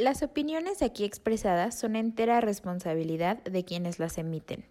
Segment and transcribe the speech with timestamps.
[0.00, 4.64] Las opiniones aquí expresadas son entera responsabilidad de quienes las emiten.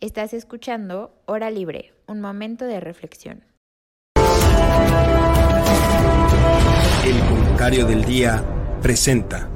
[0.00, 3.44] Estás escuchando Hora Libre, un momento de reflexión.
[7.04, 8.42] El comentario del día
[8.80, 9.50] presenta.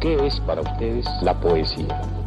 [0.00, 2.23] ¿Qué es para ustedes la poesía?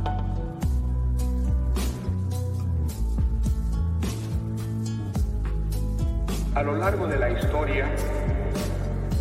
[6.57, 7.87] A lo largo de la historia,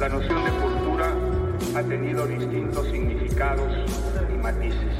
[0.01, 1.15] la noción de cultura
[1.75, 3.71] ha tenido distintos significados
[4.33, 4.97] y matices.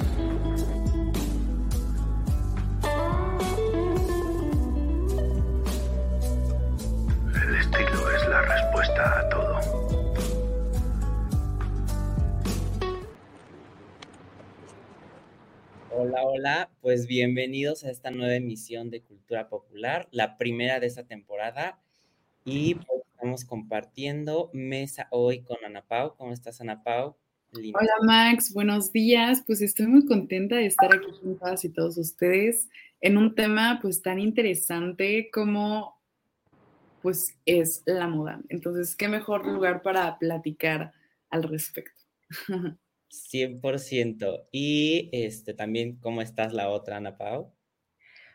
[7.43, 9.61] El estilo es la respuesta a todo.
[15.91, 21.05] Hola, hola, pues bienvenidos a esta nueva emisión de Cultura Popular, la primera de esta
[21.05, 21.81] temporada.
[22.49, 26.15] Y pues, estamos compartiendo mesa hoy con Ana Pau.
[26.17, 27.17] ¿Cómo estás, Ana Pau?
[27.53, 27.81] Linda.
[27.81, 28.55] Hola, Max.
[28.55, 29.43] Buenos días.
[29.45, 32.69] Pues estoy muy contenta de estar aquí con todas y todos ustedes
[33.01, 36.01] en un tema pues tan interesante como
[37.03, 38.41] pues es la moda.
[38.49, 40.93] Entonces, qué mejor lugar para platicar
[41.31, 42.01] al respecto.
[43.11, 44.47] 100%.
[44.53, 47.53] Y este también, ¿cómo estás la otra, Ana Pau?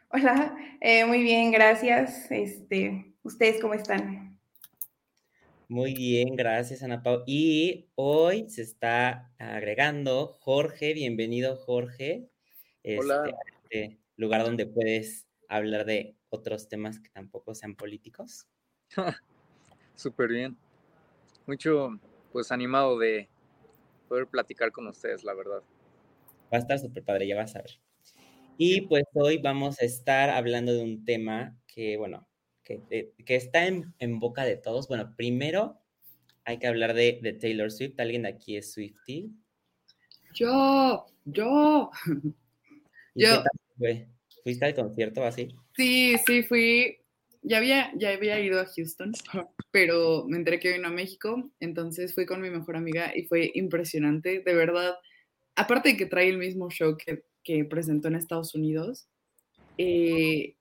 [0.10, 2.30] Hola, eh, muy bien, gracias.
[2.30, 4.40] Este, ¿Ustedes cómo están?
[5.68, 7.24] Muy bien, gracias, Ana Pau.
[7.28, 10.96] Y hoy se está agregando Jorge.
[10.96, 12.32] Bienvenido, Jorge.
[12.84, 13.24] Hola.
[13.26, 18.48] Este, este lugar donde puedes hablar de otros temas que tampoco sean políticos.
[19.96, 20.58] Súper bien.
[21.46, 22.00] Mucho,
[22.32, 23.30] pues, animado de
[24.10, 25.62] poder platicar con ustedes, la verdad.
[26.52, 27.80] Va a estar súper padre, ya vas a ver.
[28.58, 32.28] Y pues hoy vamos a estar hablando de un tema que, bueno,
[32.90, 34.88] que, eh, que está en, en, boca de todos.
[34.88, 35.78] Bueno, primero
[36.46, 38.00] hay que hablar de, de Taylor Swift.
[38.00, 39.32] ¿Alguien de aquí es Swifty?
[40.34, 41.92] Yo, yo.
[43.16, 43.44] ¿Y yo.
[43.78, 44.08] Fue?
[44.44, 45.50] ¿Fuiste al concierto así?
[45.76, 46.98] Sí, sí, fui.
[47.44, 49.14] Ya había, ya había ido a Houston,
[49.72, 53.52] pero me enteré que vino a México, entonces fui con mi mejor amiga y fue
[53.56, 54.96] impresionante, de verdad.
[55.56, 59.08] Aparte de que trae el mismo show que, que presentó en Estados Unidos,
[59.78, 60.56] eh,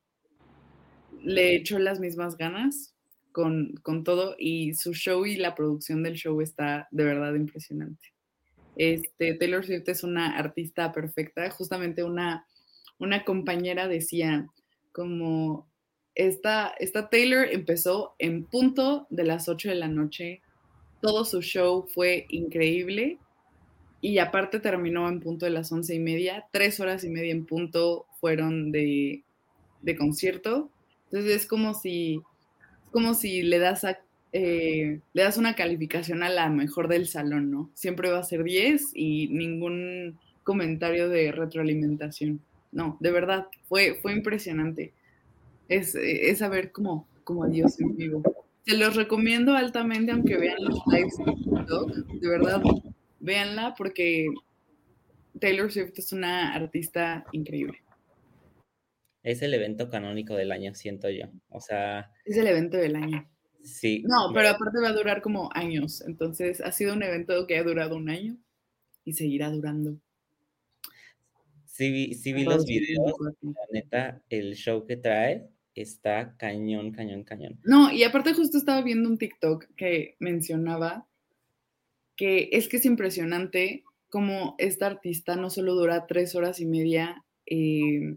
[1.23, 2.95] le echó las mismas ganas
[3.33, 8.13] con, con, todo y su show y la producción del show está de verdad impresionante.
[8.77, 12.47] Este, Taylor Swift es una artista perfecta, justamente una,
[12.99, 14.47] una compañera decía
[14.93, 15.69] como
[16.15, 20.43] esta, esta Taylor empezó en punto de las 8 de la noche,
[21.01, 23.19] todo su show fue increíble
[24.01, 27.47] y aparte terminó en punto de las once y media, tres horas y media en
[27.47, 29.25] punto fueron de,
[29.83, 30.71] de concierto
[31.11, 32.23] entonces es como si,
[32.93, 33.85] como si le das,
[34.33, 37.69] eh, le das una calificación a la mejor del salón, ¿no?
[37.75, 42.41] Siempre va a ser 10 y ningún comentario de retroalimentación.
[42.71, 44.93] No, de verdad, fue, fue impresionante.
[45.69, 48.23] Es, es saber como, como Dios en vivo.
[48.65, 51.93] Se los recomiendo altamente, aunque vean los lives de TikTok.
[52.21, 52.63] De verdad,
[53.19, 54.29] véanla porque
[55.41, 57.83] Taylor Swift es una artista increíble.
[59.23, 61.27] Es el evento canónico del año, siento yo.
[61.49, 62.11] O sea.
[62.25, 63.29] Es el evento del año.
[63.63, 64.03] Sí.
[64.07, 66.03] No, pero aparte va a durar como años.
[66.07, 68.37] Entonces ha sido un evento que ha durado un año
[69.05, 69.99] y seguirá durando.
[71.67, 73.15] Sí, vi, sí vi los videos.
[73.43, 77.59] La neta, el show que trae está cañón, cañón, cañón.
[77.65, 81.07] No, y aparte justo estaba viendo un TikTok que mencionaba
[82.17, 87.25] que es que es impresionante cómo esta artista no solo dura tres horas y media
[87.47, 88.17] eh,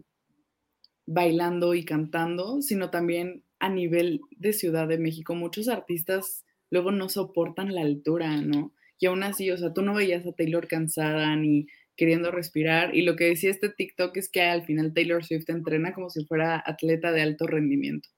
[1.06, 5.34] bailando y cantando, sino también a nivel de Ciudad de México.
[5.34, 8.72] Muchos artistas luego no soportan la altura, ¿no?
[8.98, 11.66] Y aún así, o sea, tú no veías a Taylor cansada ni
[11.96, 12.94] queriendo respirar.
[12.94, 16.24] Y lo que decía este TikTok es que al final Taylor Swift entrena como si
[16.24, 18.08] fuera atleta de alto rendimiento.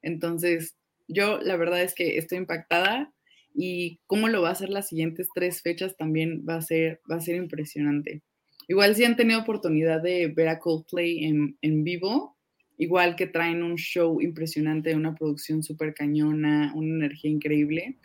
[0.00, 0.76] Entonces,
[1.08, 3.12] yo la verdad es que estoy impactada
[3.54, 7.16] y cómo lo va a hacer las siguientes tres fechas también va a ser, va
[7.16, 8.22] a ser impresionante.
[8.68, 12.36] Igual si han tenido oportunidad de ver a Coldplay en, en vivo,
[12.78, 17.96] igual que traen un show impresionante, una producción súper cañona, una energía increíble.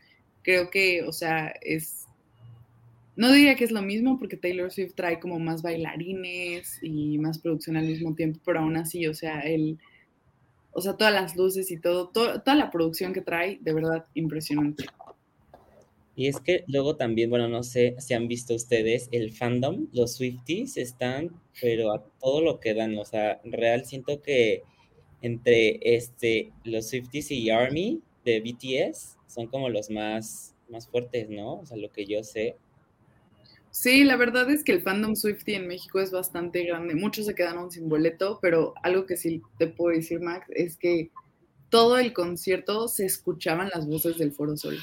[0.43, 2.05] Creo que, o sea, es...
[3.15, 7.39] No diría que es lo mismo porque Taylor Swift trae como más bailarines y más
[7.39, 9.79] producción al mismo tiempo, pero aún así, o sea, el,
[10.71, 14.05] o sea, todas las luces y todo, todo toda la producción que trae, de verdad,
[14.13, 14.85] impresionante.
[16.17, 20.15] Y es que luego también, bueno, no sé si han visto ustedes el fandom, los
[20.15, 24.63] Swifties están, pero a todo lo que dan, o sea, real siento que
[25.21, 31.59] entre este, los Swifties y Army de BTS son como los más, más fuertes, ¿no?
[31.59, 32.55] O sea, lo que yo sé.
[33.69, 36.95] Sí, la verdad es que el fandom Swiftie en México es bastante grande.
[36.95, 41.11] Muchos se quedaron sin boleto, pero algo que sí te puedo decir, Max, es que
[41.69, 44.79] todo el concierto se escuchaban las voces del Foro Sol.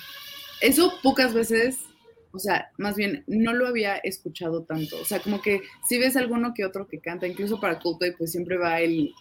[0.65, 1.79] Eso pocas veces,
[2.33, 4.99] o sea, más bien no lo había escuchado tanto.
[4.99, 8.33] O sea, como que si ves alguno que otro que canta, incluso para Coldplay, pues
[8.33, 9.13] siempre va el,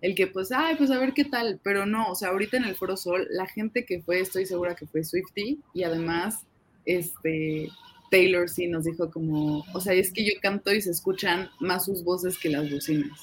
[0.00, 2.64] el que pues, ay, pues a ver qué tal, pero no, o sea, ahorita en
[2.64, 6.46] el Foro Sol, la gente que fue, estoy segura que fue Swifty y además,
[6.86, 7.68] este,
[8.10, 11.84] Taylor sí nos dijo como, o sea, es que yo canto y se escuchan más
[11.84, 13.20] sus voces que las bocinas.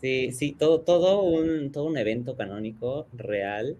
[0.00, 3.76] Sí, sí, todo, todo, un, todo un evento canónico real.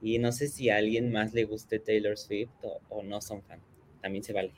[0.00, 2.50] Y no sé si a alguien más le guste Taylor Swift
[2.88, 3.60] o, no son fan.
[4.00, 4.52] También se vale.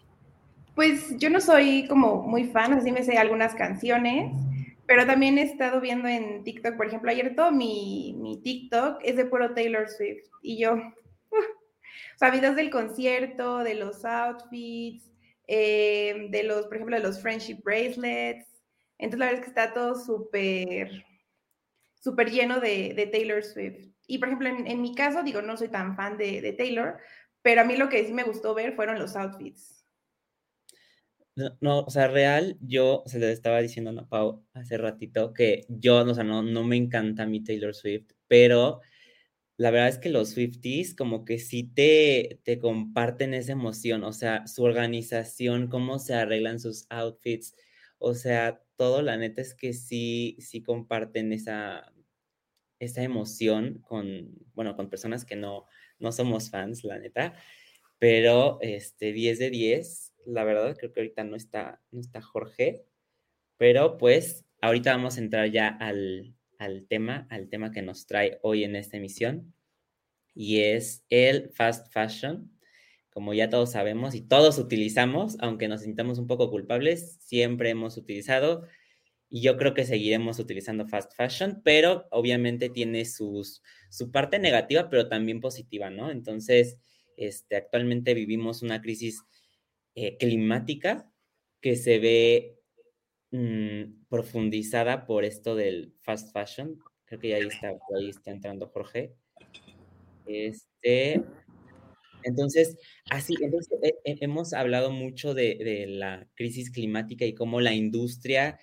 [0.74, 4.32] Pues yo no soy como muy fan, así me sé algunas canciones,
[4.86, 9.16] pero también he estado viendo en TikTok, por ejemplo, ayer todo mi, mi TikTok es
[9.16, 10.24] de puro Taylor Swift.
[10.42, 10.74] Y yo,
[11.32, 15.10] o sea, videos del concierto, de los outfits,
[15.52, 18.46] eh, de los, por ejemplo, de los friendship bracelets.
[18.98, 21.04] Entonces, la verdad es que está todo súper,
[22.30, 23.88] lleno de, Taylor Swift.
[24.10, 26.98] Y, por ejemplo, en, en, mi caso, digo, no soy tan fan de, de, Taylor,
[27.42, 29.86] pero a mí lo que sí me gustó ver fueron los outfits.
[31.36, 35.64] No, no o sea, real, yo se le estaba diciendo a Pau hace ratito que
[35.68, 38.80] yo, o sea, no, no me encanta mi Taylor Swift, pero
[39.56, 44.12] la verdad es que los Swifties como que sí te, te comparten esa emoción, o
[44.12, 47.54] sea, su organización, cómo se arreglan sus outfits,
[47.98, 51.92] o sea, todo, la neta es que sí, sí comparten esa,
[52.80, 55.66] esa emoción con, bueno, con personas que no,
[56.00, 57.34] no somos fans, la neta,
[58.00, 62.84] pero este 10 de 10, la verdad creo que ahorita no está, no está Jorge,
[63.56, 68.40] pero pues ahorita vamos a entrar ya al, al tema, al tema que nos trae
[68.42, 69.54] hoy en esta emisión,
[70.34, 72.50] y es el fast fashion.
[73.10, 77.96] Como ya todos sabemos y todos utilizamos, aunque nos sintamos un poco culpables, siempre hemos
[77.96, 78.66] utilizado
[79.32, 84.90] y yo creo que seguiremos utilizando fast fashion, pero obviamente tiene sus, su parte negativa,
[84.90, 86.10] pero también positiva, ¿no?
[86.10, 86.76] Entonces,
[87.16, 89.22] este, actualmente vivimos una crisis
[89.94, 91.08] eh, climática
[91.60, 92.58] que se ve
[93.30, 96.80] mmm, profundizada por esto del fast fashion.
[97.04, 99.14] Creo que ahí está, ahí está entrando Jorge.
[100.26, 101.22] Este,
[102.24, 102.76] entonces,
[103.10, 108.58] así, entonces eh, hemos hablado mucho de, de, la crisis climática y cómo la industria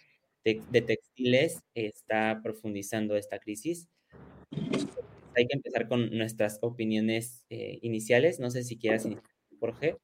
[0.48, 3.90] de, de, textiles está profundizando esta crisis.
[5.36, 8.40] Hay que empezar con nuestras opiniones eh, iniciales.
[8.40, 9.30] No sé si quieras iniciar,
[9.60, 9.98] Jorge.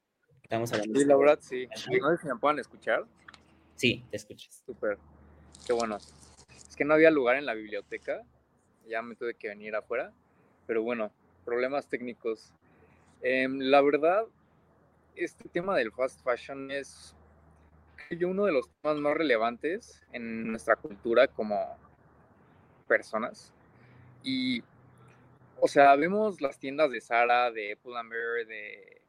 [0.44, 1.00] Estamos hablando.
[1.00, 1.68] Sí, la verdad, sí.
[2.02, 3.06] No sé si me puedan escuchar.
[3.76, 4.62] Sí, te escuchas.
[4.66, 4.98] Súper.
[5.66, 5.98] Qué bueno.
[5.98, 8.22] Es que no había lugar en la biblioteca.
[8.88, 10.12] Ya me tuve que venir afuera.
[10.68, 11.12] Pero bueno,
[11.46, 12.52] problemas técnicos.
[13.22, 14.26] Eh, la verdad,
[15.16, 17.16] este tema del fast fashion es
[18.10, 21.78] yo uno de los temas más relevantes en nuestra cultura como
[22.88, 23.54] personas.
[24.24, 24.64] Y,
[25.60, 29.02] o sea, vemos las tiendas de Zara, de Pull&Bear, de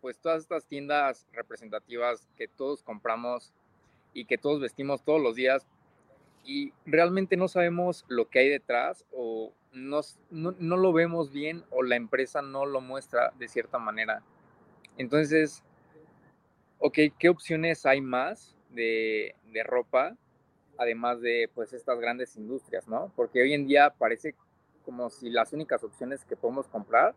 [0.00, 3.52] pues todas estas tiendas representativas que todos compramos
[4.12, 5.66] y que todos vestimos todos los días
[6.44, 11.64] y realmente no sabemos lo que hay detrás o no, no, no, lo vemos bien
[11.70, 14.22] o la empresa no lo muestra de cierta manera.
[14.98, 15.62] Entonces,
[16.82, 19.34] ok, ¿qué opciones hay más de,
[19.64, 20.16] ropa?
[20.76, 23.12] Además de pues estas grandes industrias, ¿no?
[23.14, 24.34] Porque hoy en día parece
[24.84, 27.14] como si las únicas opciones que podemos comprar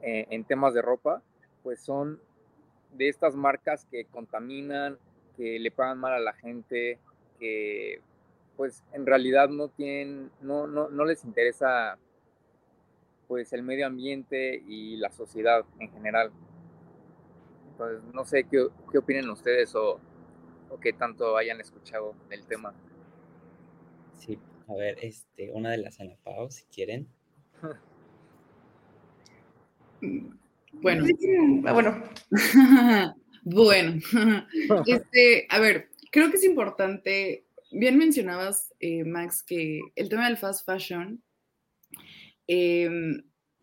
[0.00, 1.22] eh, en temas de ropa,
[1.62, 2.20] pues son
[2.94, 4.98] de estas marcas que contaminan,
[5.36, 6.98] que le pagan mal a la gente,
[7.38, 8.00] que
[8.56, 11.98] pues en realidad no tienen, no, no, no les interesa
[13.28, 16.32] pues el medio ambiente y la sociedad en general.
[17.90, 20.00] Entonces, no sé qué, qué opinen ustedes o,
[20.70, 22.74] o qué tanto hayan escuchado del tema.
[24.18, 27.08] Sí, a ver, este, una de las Anapao, si quieren.
[30.72, 31.04] Bueno.
[31.64, 32.02] Ah, bueno.
[33.44, 34.00] bueno.
[34.86, 40.36] Este, a ver, creo que es importante bien mencionabas, eh, Max, que el tema del
[40.38, 41.22] fast fashion
[42.48, 42.90] eh,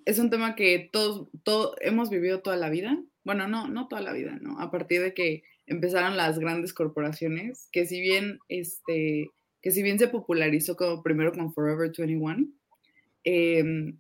[0.06, 2.98] es un tema que todos, todos hemos vivido toda la vida.
[3.24, 4.60] Bueno, no, no toda la vida, ¿no?
[4.60, 9.30] A partir de que empezaron las grandes corporaciones, que si bien, este,
[9.62, 12.48] que si bien se popularizó como primero con Forever 21,
[13.24, 13.94] eh,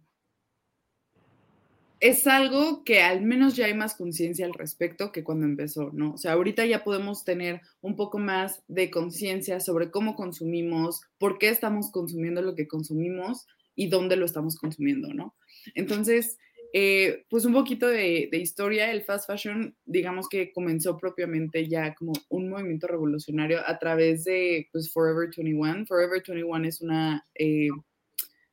[1.99, 6.13] es algo que al menos ya hay más conciencia al respecto que cuando empezó, ¿no?
[6.13, 11.37] O sea, ahorita ya podemos tener un poco más de conciencia sobre cómo consumimos, por
[11.37, 15.35] qué estamos consumiendo lo que consumimos y dónde lo estamos consumiendo, ¿no?
[15.75, 16.37] Entonces,
[16.71, 22.13] eh, pues un poquito de, historia, el fast fashion, digamos que comenzó propiamente ya como
[22.29, 25.85] un movimiento revolucionario a través de pues, Forever 21.
[25.87, 27.69] Forever 21 es una, eh,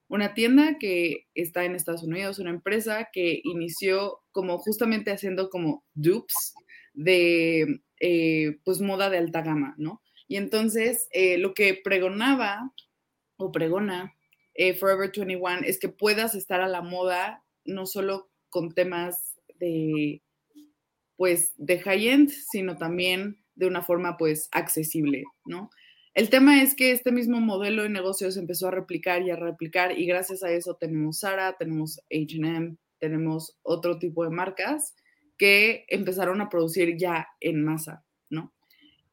[0.09, 5.85] una tienda que está en Estados Unidos, una empresa que inició como justamente haciendo como
[5.93, 6.55] dupes
[6.95, 10.01] de eh, pues moda de alta gama, ¿no?
[10.27, 11.09] Y entonces
[11.39, 12.73] lo que pregonaba
[13.37, 14.17] o pregona
[14.81, 20.23] Forever 21 es que puedas estar a la moda no solo con temas de,
[21.17, 25.71] pues, de high-end, sino también de una forma, pues, accesible, ¿no?
[26.17, 29.37] El tema es que este mismo modelo de negocio se empezó a replicar y a
[29.37, 34.95] replicar y gracias a eso tenemos Zara, tenemos H&M, tenemos otro tipo de marcas
[35.37, 38.55] que empezaron a producir ya en masa, ¿no?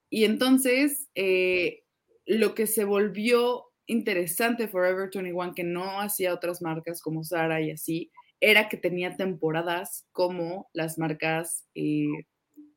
[0.10, 1.84] Y entonces, eh,
[2.26, 7.72] lo que se volvió interesante Forever 21, que no hacía otras marcas como Zara y
[7.72, 8.12] así,
[8.44, 12.26] era que tenía temporadas como las marcas, eh,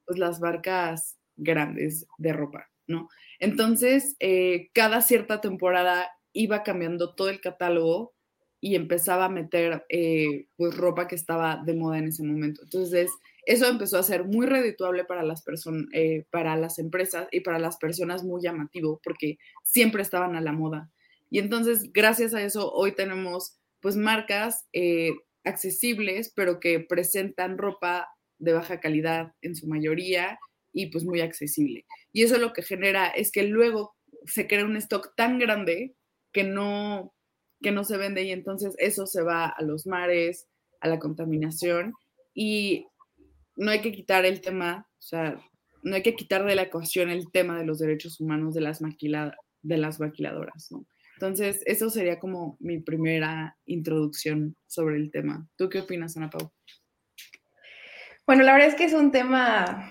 [0.07, 3.09] pues las marcas grandes de ropa, ¿no?
[3.41, 8.15] Entonces, eh, cada cierta temporada iba cambiando todo el catálogo
[8.61, 12.63] y empezaba a meter eh, pues ropa que estaba de moda en ese momento.
[12.63, 13.11] Entonces,
[13.45, 15.87] eso empezó a ser muy redituable para las personas,
[16.31, 20.91] para las empresas y para las personas muy llamativo porque siempre estaban a la moda.
[21.29, 24.67] Y entonces, gracias a eso, hoy tenemos pues marcas
[25.47, 30.39] accesibles, pero que presentan ropa de baja calidad en su mayoría
[30.73, 31.87] y pues muy accesible.
[32.13, 33.95] Y eso lo que genera es que luego
[34.27, 35.95] se crea un stock tan grande
[36.33, 37.15] que no,
[37.63, 40.47] que no se vende y entonces eso se va a los mares,
[40.81, 41.95] a la contaminación
[42.35, 42.87] y
[43.57, 45.41] no hay que quitar el tema, o sea,
[45.83, 48.81] no hay que quitar de la ecuación el tema de los derechos humanos de las,
[48.81, 50.87] de las maquiladoras, ¿no?
[51.17, 55.49] Entonces, eso sería como mi primera introducción sobre el tema.
[55.57, 56.53] ¿Tú qué opinas, Ana Pau?
[58.27, 59.91] Bueno, la verdad es que es un tema,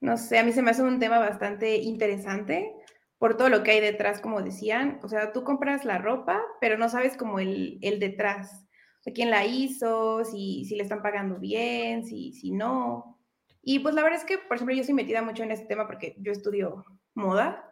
[0.00, 2.72] no sé, a mí se me hace un tema bastante interesante
[3.18, 5.00] por todo lo que hay detrás, como decían.
[5.02, 8.66] O sea, tú compras la ropa, pero no sabes como el, el detrás.
[9.00, 13.18] O sea, quién la hizo, si, si le están pagando bien, si, si no.
[13.60, 15.86] Y pues la verdad es que, por ejemplo, yo estoy metida mucho en este tema
[15.86, 17.70] porque yo estudio moda.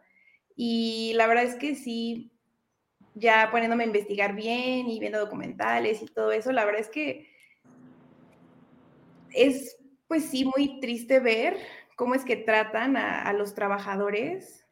[0.55, 2.32] Y la verdad es que sí,
[3.15, 7.29] ya poniéndome a investigar bien y viendo documentales y todo eso, la verdad es que
[9.31, 9.77] es,
[10.07, 11.57] pues sí, muy triste ver
[11.95, 14.65] cómo es que tratan a, los trabajadores,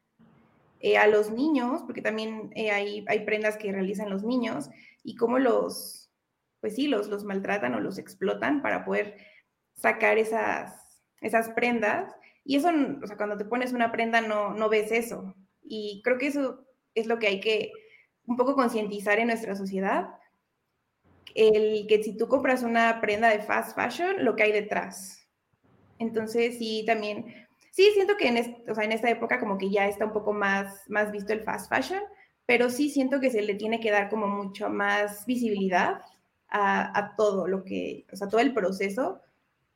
[0.80, 4.70] eh, a los niños, porque también eh, hay, hay, prendas que realizan los niños,
[5.04, 6.12] y cómo los,
[6.60, 9.18] pues sí, los, los maltratan o los explotan para poder
[9.76, 12.14] sacar esas, esas prendas.
[12.44, 12.70] Y eso,
[13.02, 15.36] o sea, cuando te pones una prenda no, no ves eso.
[15.64, 17.72] Y creo que eso es lo que hay que
[18.26, 20.10] un poco concientizar en nuestra sociedad
[21.36, 25.28] el que si tú compras una prenda de fast fashion, lo que hay detrás.
[26.00, 30.14] Entonces, sí, también, sí, siento que en, en esta época como que ya está un
[30.14, 32.02] poco más, más visto el fast fashion,
[32.46, 36.02] pero sí siento que se le tiene que dar como mucho más visibilidad
[36.50, 39.22] a, todo lo que, o sea, todo el proceso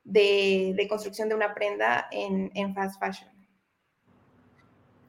[0.04, 3.30] de, construcción de una prenda en, fast fashion.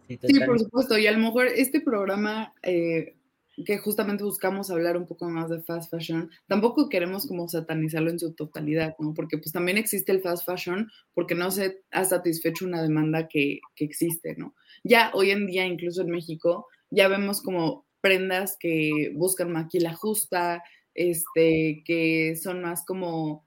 [0.06, 0.96] Sí, por supuesto.
[0.96, 3.16] Y a lo mejor este programa eh,
[3.64, 8.18] que justamente buscamos hablar un poco más de fast fashion, tampoco queremos como satanizarlo en
[8.18, 9.14] su totalidad, ¿no?
[9.14, 13.60] Porque pues también existe el fast fashion porque no se ha satisfecho una demanda que,
[13.74, 14.54] que existe, ¿no?
[14.84, 20.62] Ya hoy en día, incluso en México, ya vemos como prendas que buscan maquila justa,
[20.94, 23.44] este, que son más como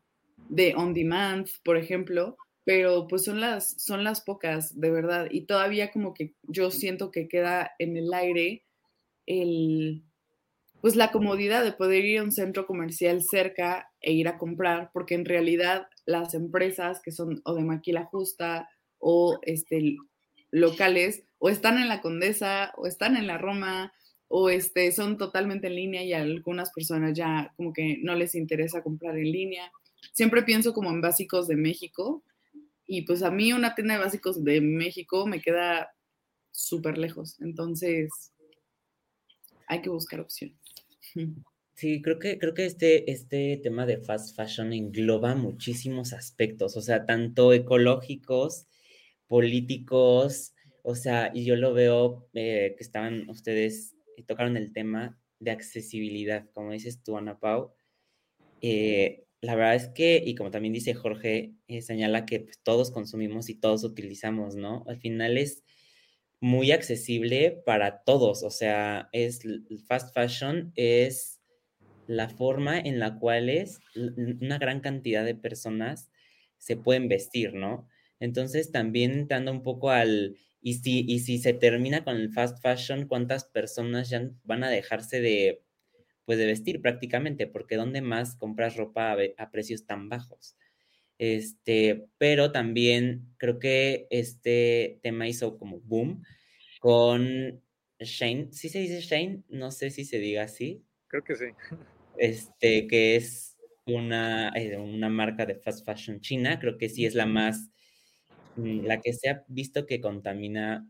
[0.49, 5.41] de on demand, por ejemplo, pero pues son las, son las pocas, de verdad, y
[5.45, 8.63] todavía como que yo siento que queda en el aire
[9.29, 10.03] el,
[10.81, 14.89] pues la comodidad de poder ir a un centro comercial cerca e ir a comprar,
[14.91, 18.67] porque en realidad las empresas que son o de maquila justa
[18.97, 19.97] o este,
[20.51, 23.93] locales o están en la Condesa o están en la Roma
[24.27, 28.33] o este, son totalmente en línea y a algunas personas ya como que no les
[28.33, 29.71] interesa comprar en línea.
[30.11, 32.23] Siempre pienso como en básicos de México
[32.87, 35.91] y pues a mí una tienda de básicos de México me queda
[36.51, 37.39] súper lejos.
[37.41, 38.09] Entonces,
[39.69, 40.57] hay que buscar opciones.
[41.75, 46.81] Sí, creo que, creo que este, este tema de fast fashion engloba muchísimos aspectos, o
[46.81, 48.67] sea, tanto ecológicos,
[49.27, 53.95] políticos, o sea, y yo lo veo eh, que estaban ustedes,
[54.27, 57.71] tocaron el tema de accesibilidad, como dices tú, Ana Pau.
[58.61, 62.91] Eh, la verdad es que, y como también dice Jorge, eh, señala que pues, todos
[62.91, 64.83] consumimos y todos utilizamos, ¿no?
[64.87, 65.63] Al final es
[66.41, 69.41] muy accesible para todos, o sea, es
[69.87, 71.41] fast fashion es
[72.07, 76.09] la forma en la cual es una gran cantidad de personas
[76.57, 77.87] se pueden vestir, ¿no?
[78.19, 82.61] Entonces también entrando un poco al, y si, y si se termina con el fast
[82.61, 85.63] fashion, ¿cuántas personas ya van a dejarse de,
[86.25, 87.47] pues de vestir prácticamente?
[87.47, 90.57] Porque ¿dónde más compras ropa a, precios tan bajos?
[91.19, 96.23] Este, pero también creo que este tema hizo como boom
[96.79, 97.61] con
[97.99, 98.47] Shane.
[98.51, 99.43] ¿Sí se dice Shane?
[99.49, 100.83] No sé si se diga así.
[101.07, 101.45] Creo que sí.
[102.17, 106.59] Este, que es una, eh, una marca de fast fashion china.
[106.59, 107.69] Creo que sí es la más
[108.59, 110.87] Mm, la que se ha visto que contamina,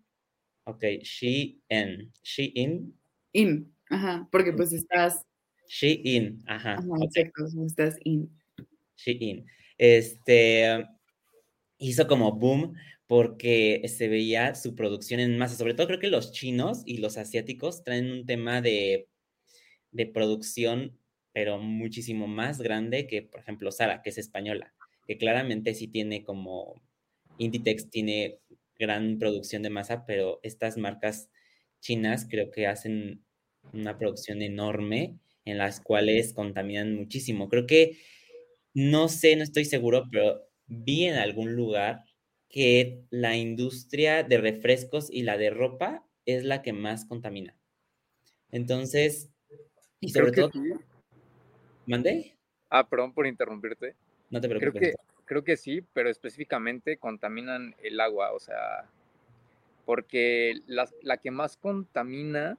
[0.63, 2.98] ok, Shein, Shein.
[3.33, 5.24] In, ajá, porque pues estás...
[5.67, 6.74] Shein, ajá.
[6.74, 8.29] ajá exacto, estás in.
[8.98, 9.45] Shein.
[9.79, 10.86] Este,
[11.79, 12.75] hizo como boom
[13.07, 15.55] porque se veía su producción en masa.
[15.55, 19.09] Sobre todo creo que los chinos y los asiáticos traen un tema de,
[19.91, 21.00] de producción,
[21.33, 24.74] pero muchísimo más grande que, por ejemplo, Sara, que es española,
[25.07, 26.81] que claramente sí tiene como
[27.39, 28.39] Inditex tiene
[28.77, 31.29] gran producción de masa, pero estas marcas
[31.81, 33.24] chinas creo que hacen
[33.74, 37.50] una producción enorme en las cuales contaminan muchísimo.
[37.50, 37.98] Creo que,
[38.79, 42.05] no sé, no estoy seguro, pero vi en algún lugar
[42.48, 47.57] que la industria de refrescos y la de ropa es la que más contamina.
[48.51, 49.31] Entonces,
[50.00, 50.51] y sobre todo...
[51.86, 52.38] ¿Mandé?
[52.69, 53.95] Ah, perdón por interrumpirte.
[54.29, 54.95] No te preocupes.
[55.25, 58.89] Creo que sí, pero específicamente contaminan el agua, o sea,
[59.86, 62.57] porque la, la que más contamina,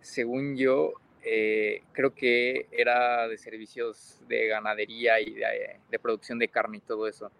[0.00, 0.94] según yo,
[1.24, 7.06] eh, creo que era de servicios de ganadería y de, producción de carne y todo
[7.06, 7.30] eso.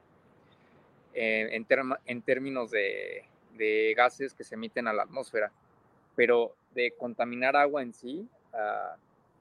[1.14, 1.66] Eh, en,
[2.06, 3.24] en, términos de,
[3.54, 5.52] de, gases que se emiten a la atmósfera,
[6.14, 8.96] pero de contaminar agua en sí, uh,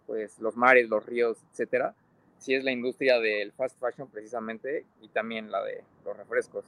[0.05, 1.95] pues los mares, los ríos, etcétera,
[2.38, 6.65] sí es la industria del fast fashion precisamente y también la de los refrescos.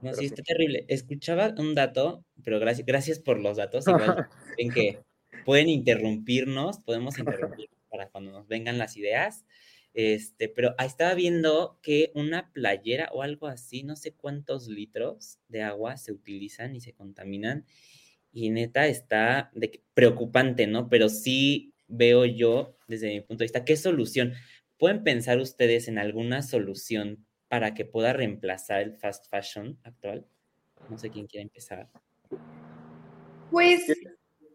[0.00, 0.84] No, sí, está terrible.
[0.88, 3.86] Escuchaba un dato, pero gracias, gracias por los datos.
[3.88, 4.98] Igual en que
[5.44, 9.44] pueden interrumpirnos, podemos interrumpir para cuando nos vengan las ideas.
[9.92, 15.62] Este, pero estaba viendo que una playera o algo así, no sé cuántos litros de
[15.62, 17.66] agua se utilizan y se contaminan.
[18.32, 20.88] Y neta está de, preocupante, ¿no?
[20.88, 23.64] Pero sí veo yo desde mi punto de vista.
[23.64, 24.34] ¿Qué solución?
[24.78, 30.24] ¿Pueden pensar ustedes en alguna solución para que pueda reemplazar el fast fashion actual?
[30.88, 31.88] No sé quién quiere empezar.
[33.50, 33.84] Pues...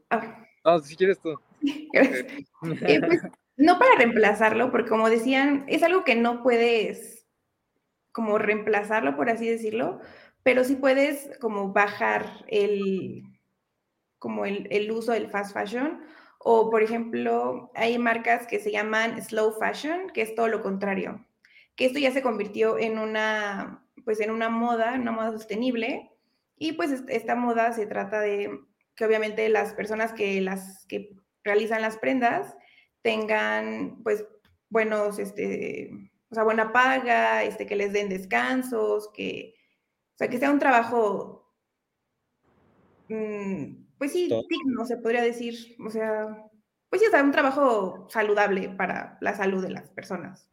[0.10, 0.46] Ah.
[0.84, 1.40] Si quieres tú.
[2.88, 3.22] Eh, pues,
[3.58, 7.26] no para reemplazarlo, porque como decían, es algo que no puedes
[8.12, 10.00] como reemplazarlo, por así decirlo,
[10.44, 13.24] pero sí puedes como bajar el,
[14.20, 16.02] como el, el uso del fast fashion
[16.48, 21.26] o, por ejemplo, hay marcas que se llaman slow fashion, que es todo lo contrario.
[21.76, 26.12] Que esto ya se convirtió en una, pues en una moda, una moda sostenible.
[26.56, 28.60] Y pues esta moda se trata de
[28.96, 32.56] que obviamente las personas que las que realizan las prendas
[33.02, 34.26] tengan pues
[34.70, 35.92] buenos, este,
[36.30, 39.56] o sea, buena paga, este, que les den descansos, que,
[40.16, 41.46] o sea, que sea un trabajo
[43.10, 45.76] mmm, pues sí, digno, se podría decir.
[45.86, 46.28] O sea,
[46.90, 50.50] pues sí, o sea, un trabajo saludable para la salud de las personas.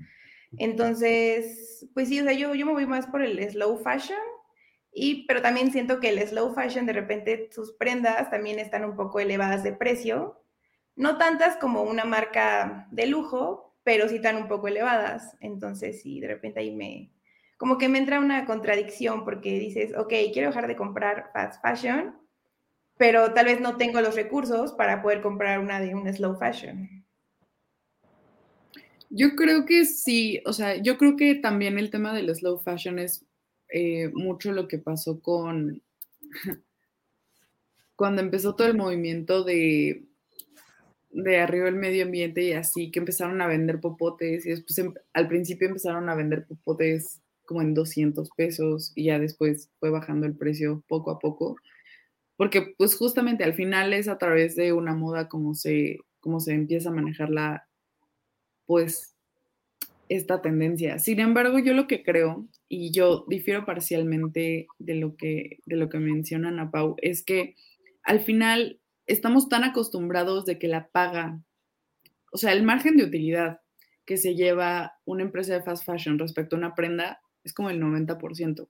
[0.58, 4.18] Entonces, pues sí, o sea, yo, yo me voy más por el slow fashion,
[4.92, 8.94] y, pero también siento que el slow fashion, de repente, sus prendas también están un
[8.94, 10.44] poco elevadas de precio.
[10.96, 15.36] No tantas como una marca de lujo, pero sí están un poco elevadas.
[15.40, 17.10] Entonces, sí, de repente ahí me,
[17.56, 22.14] como que me entra una contradicción porque dices, ok, quiero dejar de comprar fast fashion,
[22.98, 27.02] pero tal vez no tengo los recursos para poder comprar una de un slow fashion.
[29.08, 32.98] Yo creo que sí, o sea, yo creo que también el tema del slow fashion
[32.98, 33.26] es
[33.72, 35.82] eh, mucho lo que pasó con
[37.96, 40.04] cuando empezó todo el movimiento de,
[41.10, 44.92] de arriba el medio ambiente y así, que empezaron a vender popotes y después em,
[45.14, 50.26] al principio empezaron a vender popotes como en 200 pesos y ya después fue bajando
[50.26, 51.56] el precio poco a poco.
[52.36, 56.52] Porque pues justamente al final es a través de una moda como se, como se
[56.52, 57.66] empieza a manejar la,
[58.66, 59.11] pues,
[60.16, 60.98] esta tendencia.
[60.98, 65.88] Sin embargo, yo lo que creo, y yo difiero parcialmente de lo que, de lo
[65.88, 67.56] que mencionan a Pau, es que
[68.02, 71.40] al final estamos tan acostumbrados de que la paga,
[72.30, 73.60] o sea, el margen de utilidad
[74.04, 77.80] que se lleva una empresa de fast fashion respecto a una prenda es como el
[77.80, 78.68] 90%.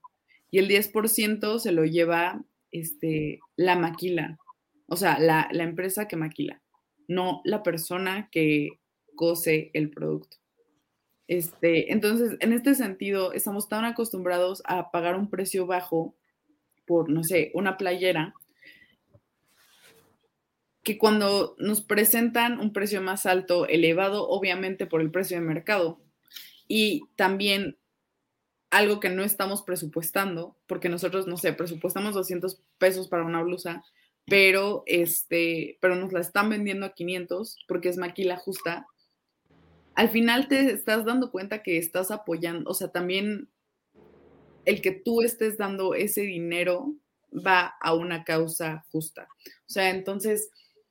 [0.50, 4.38] Y el 10% se lo lleva este, la maquila,
[4.86, 6.62] o sea, la, la empresa que maquila,
[7.08, 8.78] no la persona que
[9.16, 10.41] cose el producto.
[11.32, 16.14] Este, entonces, en este sentido, estamos tan acostumbrados a pagar un precio bajo
[16.84, 18.34] por, no sé, una playera,
[20.82, 26.02] que cuando nos presentan un precio más alto, elevado obviamente por el precio de mercado,
[26.68, 27.78] y también
[28.68, 33.82] algo que no estamos presupuestando, porque nosotros, no sé, presupuestamos 200 pesos para una blusa,
[34.26, 38.86] pero, este, pero nos la están vendiendo a 500 porque es maquila justa,
[39.94, 43.48] al final te estás dando cuenta que estás apoyando, o sea, también
[44.64, 46.94] el que tú estés dando ese dinero
[47.34, 49.28] va a una causa justa.
[49.44, 50.50] O sea, entonces,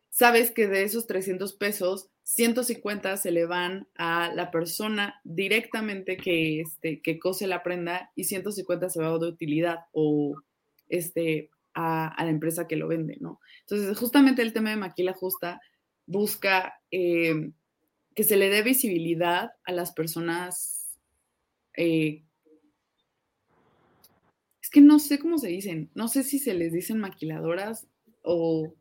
[0.10, 6.62] sabes que de esos 300 pesos, 150 se le van a la persona directamente que,
[6.62, 10.36] este, que cose la prenda y 150 se va de utilidad o
[10.88, 13.40] este, a, la empresa que lo vende, ¿no?
[13.62, 15.62] Entonces, justamente el tema de Maquila Justa
[16.06, 17.52] busca eh,
[18.16, 20.98] que se le dé visibilidad a las personas.
[21.78, 22.24] Eh,
[24.62, 27.88] es que no sé cómo se dicen, no sé si se les dicen maquiladoras
[28.22, 28.74] o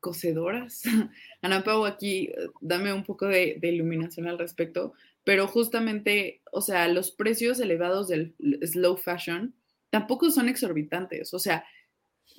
[0.00, 0.82] cosedoras.
[1.42, 6.60] Ana Pau, aquí eh, dame un poco de, de, iluminación al respecto, pero justamente, o
[6.60, 9.54] sea, los precios elevados del slow fashion
[9.90, 11.64] tampoco son exorbitantes, o sea,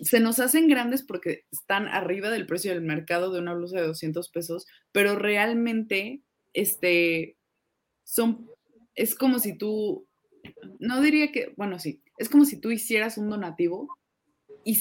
[0.02, 3.88] se nos hacen grandes porque están arriba del precio del mercado de una blusa de
[3.88, 6.22] 200 pesos, pero realmente,
[6.54, 7.38] este,
[8.04, 8.50] son,
[8.96, 10.08] es como si tú,
[10.80, 13.88] no diría que, bueno, sí, es como si tú hicieras un donativo
[14.66, 14.78] y,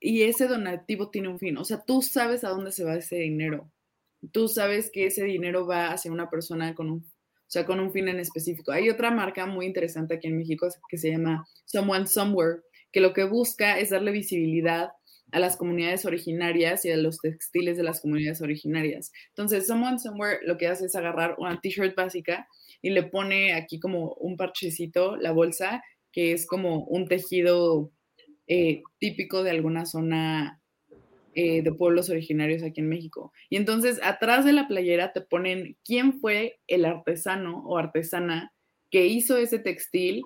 [0.00, 3.16] y, ese donativo tiene un fin, o sea, tú sabes a dónde se va ese
[3.16, 3.70] dinero,
[4.32, 7.92] tú sabes que ese dinero va hacia una persona con un, o sea, con un
[7.92, 8.72] fin en específico.
[8.72, 12.62] Hay otra marca muy interesante aquí en México que se llama Someone Somewhere,
[12.96, 14.88] que lo que busca es darle visibilidad
[15.30, 19.12] a las comunidades originarias y a los textiles de las comunidades originarias.
[19.28, 22.48] Entonces, Someone Somewhere lo que hace es agarrar una t-shirt básica
[22.80, 27.92] y le pone aquí como un parchecito, la bolsa, que es como un tejido
[28.46, 30.62] eh, típico de alguna zona
[31.34, 33.30] eh, de pueblos originarios aquí en México.
[33.50, 38.54] Y entonces, atrás de la playera te ponen quién fue el artesano o artesana
[38.90, 40.22] que hizo ese textil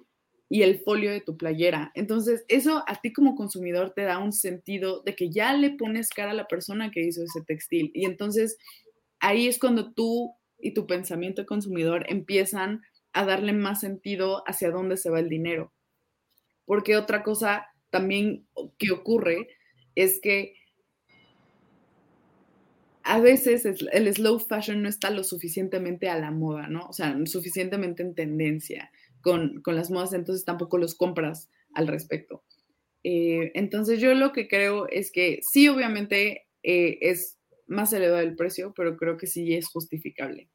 [0.52, 1.92] y el folio de tu playera.
[1.94, 6.10] Entonces, eso a ti como consumidor te da un sentido de que ya le pones
[6.10, 7.92] cara a la persona que hizo ese textil.
[7.94, 8.58] Y entonces,
[9.20, 12.82] ahí es cuando tú y tu pensamiento de consumidor empiezan
[13.12, 15.72] a darle más sentido hacia dónde se va el dinero.
[16.64, 18.44] Porque otra cosa también
[18.76, 19.46] que ocurre
[19.94, 20.54] es que
[23.04, 26.86] a veces el slow fashion no está lo suficientemente a la moda, ¿no?
[26.88, 32.42] O sea, suficientemente en tendencia con, las modas, entonces tampoco los compras al respecto.
[33.02, 38.36] Eh, entonces yo lo que creo es que sí, obviamente eh, es más elevado el
[38.36, 40.48] precio, pero creo que sí es justificable.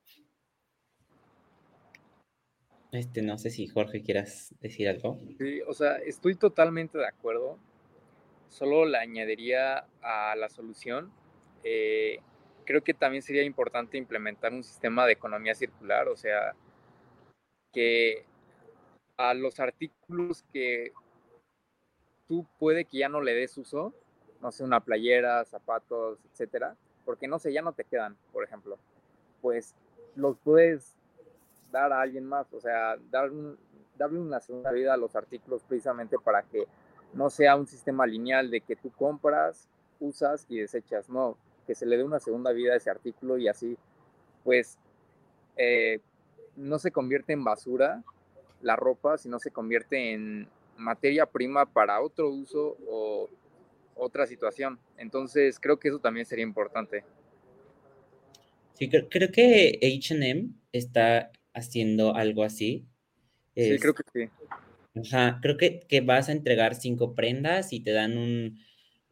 [2.92, 5.20] Este, no sé si Jorge quieras decir algo.
[5.38, 7.60] Sí, o sea, estoy totalmente de acuerdo.
[8.48, 11.12] Solo le añadiría a la solución.
[11.64, 12.20] Eh,
[12.66, 16.56] creo que también sería importante implementar un sistema de economía circular, o sea,
[17.74, 18.26] que
[19.18, 20.92] a los artículos que
[22.28, 23.94] tú puede que ya no le des uso,
[24.42, 26.76] no sé, una playera, zapatos, etcétera,
[27.06, 28.78] porque no sé, ya no te quedan, por ejemplo,
[29.42, 29.76] pues
[30.16, 30.96] los puedes
[31.72, 33.32] dar a alguien más, o sea, dar
[33.98, 36.68] darle una segunda vida a los artículos precisamente para que
[37.14, 41.86] no sea un sistema lineal de que tú compras, usas y desechas, no, que se
[41.86, 43.78] le dé una segunda vida a ese artículo y así,
[44.44, 44.78] pues,
[45.56, 46.02] eh,
[46.58, 48.04] no se convierte en basura
[48.62, 53.30] la ropa, si no se convierte en materia prima para otro uso o
[53.96, 54.80] otra situación.
[54.98, 57.04] Entonces, creo que eso también sería importante.
[58.74, 62.86] Sí, creo, que HM está haciendo algo así.
[63.56, 64.30] Sí, creo que sí.
[65.00, 68.60] Ajá, creo que, que, vas a entregar cinco prendas y te dan un,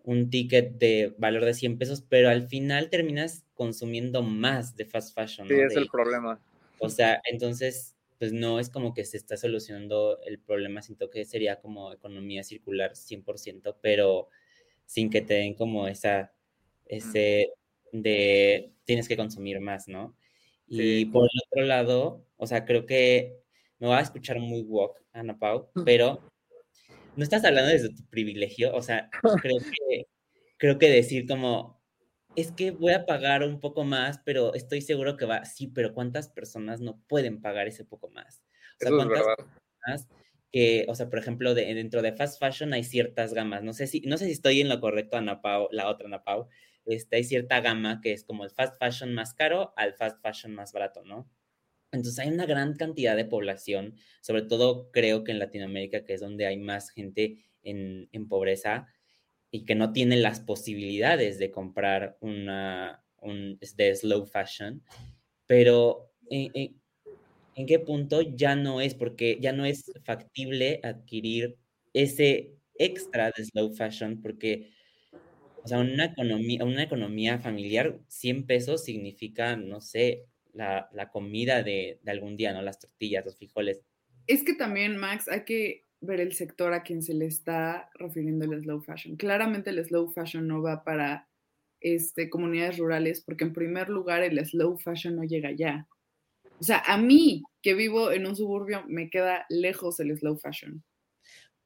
[0.03, 5.13] un, ticket de valor de 100 pesos, pero al final terminas consumiendo más de fast
[5.13, 5.47] fashion.
[5.47, 6.41] Sí, es el problema.
[6.79, 11.25] O sea, entonces pues no es como que se está solucionando el problema, siento que
[11.25, 14.29] sería como economía circular 100%, pero
[14.85, 16.33] sin que te den como esa,
[16.85, 17.49] ese
[17.91, 20.15] de tienes que consumir más, ¿no?
[20.67, 23.43] Y por el otro lado, o sea, creo que
[23.79, 26.21] me va a escuchar muy walk, Ana Pau, pero
[27.15, 29.09] no estás hablando desde tu privilegio, o sea,
[29.43, 30.07] creo que,
[30.57, 31.82] creo que decir como
[32.35, 35.93] es que voy a pagar un poco más, pero estoy seguro que va, sí, pero
[35.93, 38.43] ¿cuántas personas no pueden pagar ese poco más?
[38.75, 40.07] O sea, Eso ¿cuántas personas
[40.51, 43.87] que, o sea, por ejemplo, de, dentro de fast fashion hay ciertas gamas, no sé
[43.87, 46.47] si, no sé si estoy en lo correcto, Ana Pao, la otra Ana Pao,
[46.85, 50.53] este, hay cierta gama que es como el fast fashion más caro al fast fashion
[50.53, 51.29] más barato, ¿no?
[51.91, 56.21] Entonces hay una gran cantidad de población, sobre todo creo que en Latinoamérica, que es
[56.21, 58.87] donde hay más gente en, en pobreza
[59.53, 64.83] y que no tiene las posibilidades de comprar una, un, de slow fashion,
[65.45, 66.81] pero ¿en, en,
[67.53, 68.95] en qué punto ya no es?
[68.95, 71.55] Porque ya no es factible adquirir
[71.93, 74.73] ese extra de slow fashion porque
[75.63, 81.61] o sea, una economía, una economía familiar, 100 pesos significa, no sé, la, la comida
[81.61, 82.63] de, de, algún día, ¿no?
[82.63, 83.81] Las tortillas, los frijoles.
[84.25, 88.45] Es que también, Max, hay que ver el sector a quien se le está refiriendo
[88.45, 89.15] el slow fashion.
[89.15, 91.27] Claramente el slow fashion no va para
[91.81, 95.87] este, comunidades rurales porque en primer lugar el slow fashion no llega allá.
[96.59, 100.83] O sea, a mí que vivo en un suburbio me queda lejos el slow fashion.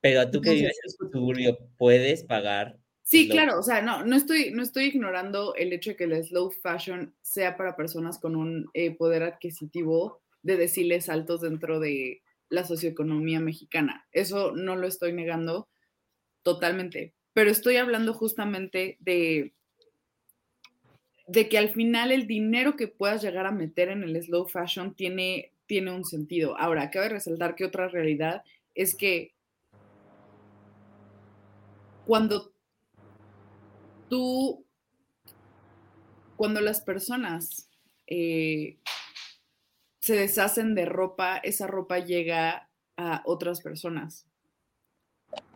[0.02, 4.18] Pero tú que vives en un suburbio puedes pagar Sí, claro, o sea, no, no
[4.18, 8.36] estoy, no estoy ignorando el hecho de que el slow fashion sea para personas con
[8.36, 14.08] un eh, poder adquisitivo de deciles altos dentro de la socioeconomía mexicana.
[14.12, 15.68] Eso no lo estoy negando
[16.44, 19.54] totalmente, pero estoy hablando justamente de,
[21.28, 24.94] de que al final el dinero que puedas llegar a meter en el slow fashion
[24.94, 26.58] tiene, tiene un sentido.
[26.58, 28.44] Ahora, cabe resaltar que otra realidad
[28.76, 29.34] es que
[32.06, 32.54] cuando
[34.10, 34.64] tú,
[36.38, 37.70] cuando las personas
[38.08, 38.78] eh,
[40.08, 44.26] se deshacen de ropa, esa ropa llega a otras personas.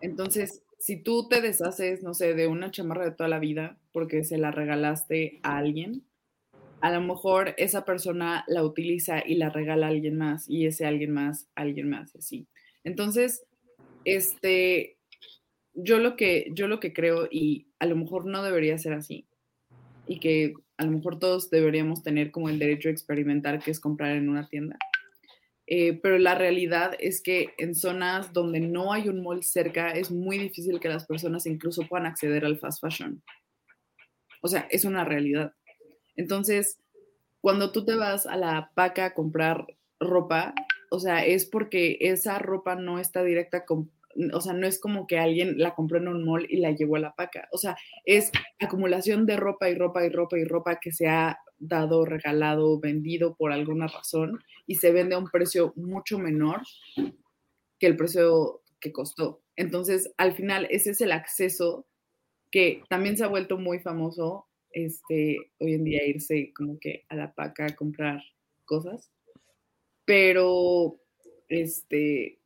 [0.02, 4.26] Entonces, si tú te deshaces, no sé, de una chamarra de toda la vida porque
[4.26, 6.04] se la regalaste a alguien,
[6.82, 10.86] a lo mejor esa persona la utiliza y la regala a alguien más y ese
[10.86, 12.46] alguien más, alguien más, así.
[12.84, 13.46] Entonces,
[14.04, 14.98] este,
[15.74, 19.30] yo lo que yo lo que creo y a lo mejor no debería ser así
[20.08, 23.80] y que a lo mejor todos deberíamos tener como el derecho a experimentar que es
[23.80, 24.80] comprar en una tienda.
[25.68, 30.10] Eh, pero la realidad es que en zonas donde no hay un mall cerca es
[30.10, 33.22] muy difícil que las personas incluso puedan acceder al fast fashion.
[34.42, 35.54] O sea es una realidad.
[36.16, 36.80] Entonces
[37.42, 39.68] cuando tú te vas a la paca a comprar
[40.00, 40.56] ropa
[40.90, 43.92] o sea es porque esa ropa no está directa con
[44.34, 46.96] o sea, no es como que alguien la compró en un mall y la llevó
[46.96, 50.80] a la paca, o sea, es acumulación de ropa y ropa y ropa y ropa
[50.80, 55.74] que se ha dado, regalado, vendido por alguna razón y se vende a un precio
[55.76, 56.62] mucho menor
[57.80, 59.42] que el precio que costó.
[59.56, 61.86] Entonces, al final, ese es el acceso
[62.52, 67.16] que también se ha vuelto muy famoso este, hoy en día irse como que a
[67.16, 68.22] la paca a comprar
[68.66, 69.12] cosas,
[70.06, 71.00] pero
[71.48, 72.40] este,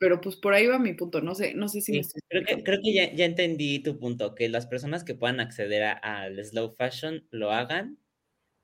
[0.00, 2.44] pero pues por ahí va mi punto, no sé, no sé si sí, me creo
[2.44, 6.42] que, creo que ya, ya, entendí tu punto, que las personas que puedan acceder al
[6.42, 7.98] slow fashion lo hagan,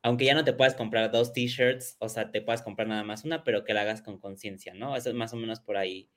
[0.03, 3.27] aunque ya no te puedas comprar dos t-shirts, o sea, te puedas comprar nada más
[3.27, 4.97] una, pero que la hagas con conciencia, ¿no?
[4.97, 6.09] Eso es más o menos por ahí,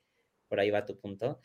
[0.48, 1.38] por ahí va tu punto.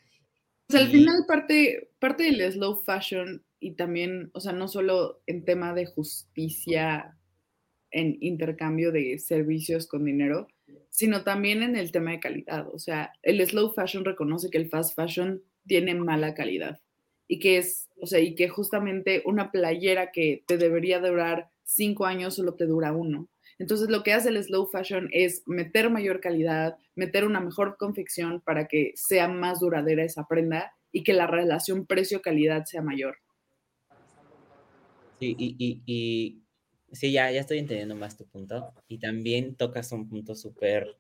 [0.70, 5.44] Sea, al final parte, parte del slow fashion y también, o sea, no solo en
[5.44, 7.20] tema de justicia
[7.92, 10.48] en intercambio de servicios con dinero,
[10.90, 12.68] sino también en el tema de calidad.
[12.74, 16.80] O sea, el slow fashion reconoce que el fast fashion tiene mala calidad
[17.28, 22.06] y que es, o sea, y que justamente una playera que te debería durar cinco
[22.06, 23.30] años solo te dura uno.
[23.58, 28.42] Entonces lo que hace el slow fashion es meter mayor calidad, meter una mejor confección
[28.42, 33.18] para que sea más duradera esa prenda y que la relación precio-calidad sea mayor.
[35.20, 36.44] Sí, y, y,
[36.95, 38.73] sí, ya, ya estoy entendiendo más tu punto.
[38.88, 40.97] Y también tocas un punto súper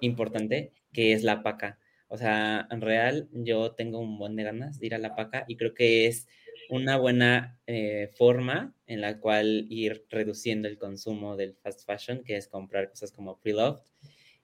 [0.00, 1.78] importante, que es la paca.
[2.08, 5.44] O sea, en real, yo tengo un buen de ganas de ir a la paca
[5.48, 6.28] y creo que es
[6.70, 12.36] una buena eh, forma en la cual ir reduciendo el consumo del fast fashion, que
[12.36, 13.82] es comprar cosas como pre-loved.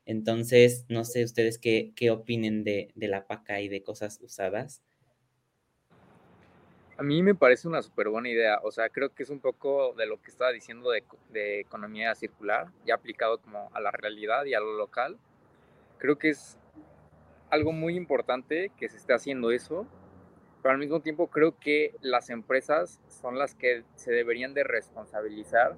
[0.06, 4.82] Entonces, no sé ustedes qué, qué opinen de, de la paca y de cosas usadas.
[6.98, 9.94] A mí me parece una súper buena idea, o sea, creo que es un poco
[9.94, 14.46] de lo que estaba diciendo de, de, economía circular, ya aplicado como a la realidad
[14.46, 15.16] y a lo local.
[15.98, 16.58] Creo que es
[17.50, 19.86] algo muy importante que se esté haciendo eso,
[20.60, 25.76] pero al mismo tiempo creo que las empresas son las que se deberían de responsabilizar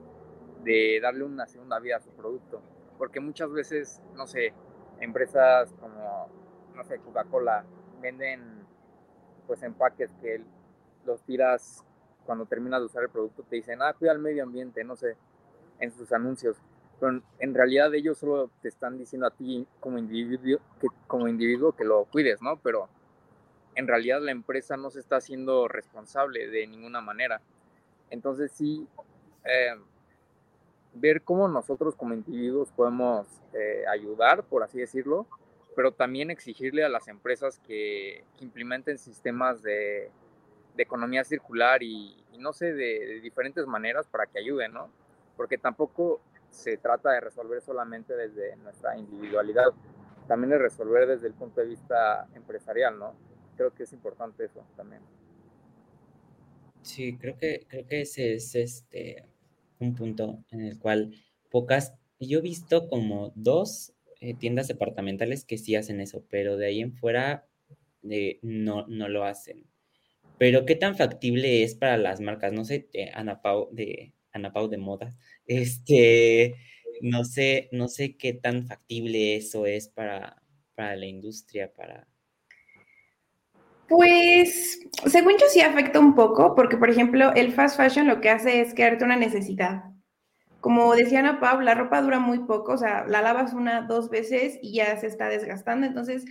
[0.64, 2.62] de darle una segunda vida a su producto,
[2.96, 4.54] porque muchas veces, no sé,
[5.00, 6.30] empresas como,
[6.74, 7.66] no sé, Coca-Cola
[8.00, 8.64] venden
[9.46, 10.42] pues empaques que
[11.04, 11.84] los tiras
[12.24, 15.16] cuando terminas de usar el producto te dicen, ah, cuida el medio ambiente, no sé,
[15.78, 16.56] en sus anuncios.
[16.98, 21.72] Pero en realidad ellos solo te están diciendo a ti como individuo que, como individuo
[21.72, 22.56] que lo cuides, ¿no?
[22.58, 22.88] Pero
[23.74, 27.40] en realidad la empresa no se está haciendo responsable de ninguna manera.
[28.10, 28.86] Entonces sí,
[29.44, 29.74] eh,
[30.94, 35.26] ver cómo nosotros como individuos podemos eh, ayudar, por así decirlo,
[35.76, 40.10] pero también exigirle a las empresas que, implementen sistemas de,
[40.82, 44.90] economía circular y, no sé, de, diferentes maneras para que ayuden, ¿no?
[45.36, 49.68] Porque tampoco se trata de resolver solamente desde nuestra individualidad,
[50.26, 53.14] también de resolver desde el punto de vista empresarial, ¿no?
[53.56, 55.02] Creo que es importante eso también.
[56.82, 59.24] Sí, creo que, creo que ese es este,
[59.78, 61.14] un punto en el cual
[61.50, 66.66] pocas, yo he visto como dos eh, tiendas departamentales que sí hacen eso, pero de
[66.66, 67.46] ahí en fuera
[68.08, 69.66] eh, no, no lo hacen.
[70.40, 74.54] Pero qué tan factible es para las marcas, no sé, eh, Ana Pau de Ana
[74.54, 75.14] Pau de moda,
[75.46, 76.54] este,
[77.02, 80.42] no sé, no sé qué tan factible eso es para,
[80.74, 82.08] para la industria, para,
[83.86, 88.30] pues, según yo sí afecta un poco, porque por ejemplo, el fast fashion lo que
[88.30, 89.82] hace es crearte una necesidad.
[90.60, 94.08] Como decía Ana Pau, la ropa dura muy poco, o sea, la lavas una, dos
[94.08, 95.86] veces y ya se está desgastando.
[95.86, 96.24] Entonces,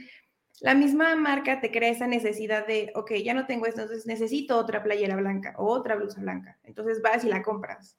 [0.62, 4.58] la misma marca te crea esa necesidad de, ok, ya no tengo esto, entonces necesito
[4.58, 6.58] otra playera blanca o otra blusa blanca.
[6.63, 7.95] Entonces vas y la compras.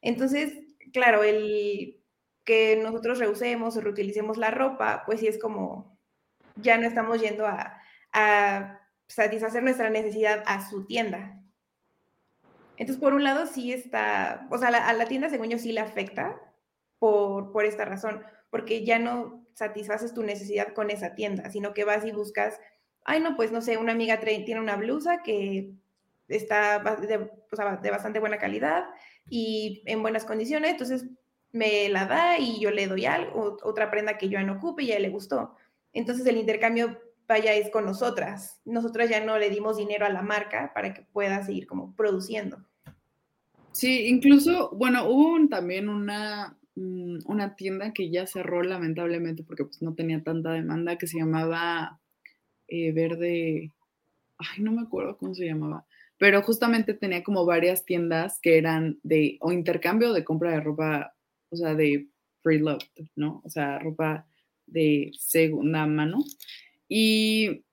[0.00, 0.52] Entonces,
[0.92, 2.00] claro, el
[2.44, 5.96] que nosotros reusemos o reutilicemos la ropa, pues sí es como,
[6.56, 7.78] ya no estamos yendo a,
[9.06, 11.38] satisfacer nuestra necesidad a su tienda.
[12.76, 15.80] Entonces, por un lado, sí está, o sea, a la tienda, según yo, sí le
[15.80, 16.40] afecta
[16.98, 21.84] por, por esta razón, porque ya no satisfaces tu necesidad con esa tienda, sino que
[21.84, 22.58] vas y buscas,
[23.04, 25.72] ay, no, pues no sé, una amiga tiene una blusa que
[26.28, 27.30] está de,
[27.90, 28.84] bastante buena calidad
[29.28, 31.06] y en buenas condiciones, entonces
[31.52, 34.86] me la da y yo le doy algo, otra prenda que yo no ocupe y
[34.86, 35.54] ya le gustó.
[35.92, 38.60] Entonces el intercambio vaya es con nosotras.
[38.64, 42.58] Nosotras ya no le dimos dinero a la marca para que pueda seguir como produciendo.
[43.72, 49.82] Sí, incluso, bueno, hubo también una, mm, una tienda que ya cerró lamentablemente porque pues
[49.82, 52.00] no tenía tanta demanda que se llamaba
[52.68, 53.72] eh, Verde,
[54.38, 55.86] ay, no me acuerdo cómo se llamaba,
[56.18, 61.14] pero justamente tenía como varias tiendas que eran de o intercambio de compra de ropa,
[61.50, 62.08] o sea, de
[62.42, 62.84] free love,
[63.16, 63.42] ¿no?
[63.44, 64.26] O sea, ropa
[64.66, 66.18] de segunda mano.
[66.88, 67.64] Y,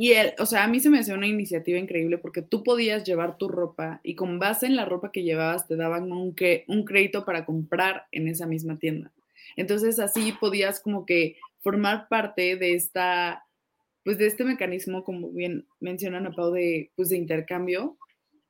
[0.00, 3.02] y él, o sea, a mí se me hacía una iniciativa increíble porque tú podías
[3.02, 6.36] llevar tu ropa y con base en la ropa que llevabas te daban un,
[6.68, 9.10] un crédito para comprar en esa misma tienda.
[9.56, 13.44] Entonces así podías como que formar parte de esta,
[14.04, 17.98] pues de este mecanismo, como bien mencionan a Pau, de, pues de intercambio.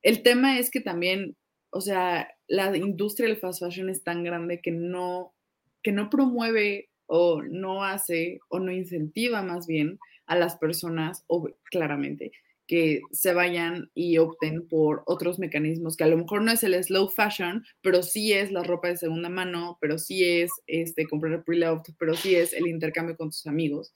[0.03, 1.35] El tema es que también,
[1.71, 5.33] o sea, la industria del fast fashion es tan grande que no,
[5.81, 9.97] que no promueve o no hace o no incentiva más bien
[10.29, 11.25] a las personas,
[11.71, 12.31] claramente,
[12.67, 16.81] que se vayan y opten por otros mecanismos, que a lo mejor no es el
[16.83, 21.43] slow fashion, pero sí es la ropa de segunda mano, pero sí es este, comprar
[21.43, 23.95] pre-loved, pero sí es el intercambio con tus amigos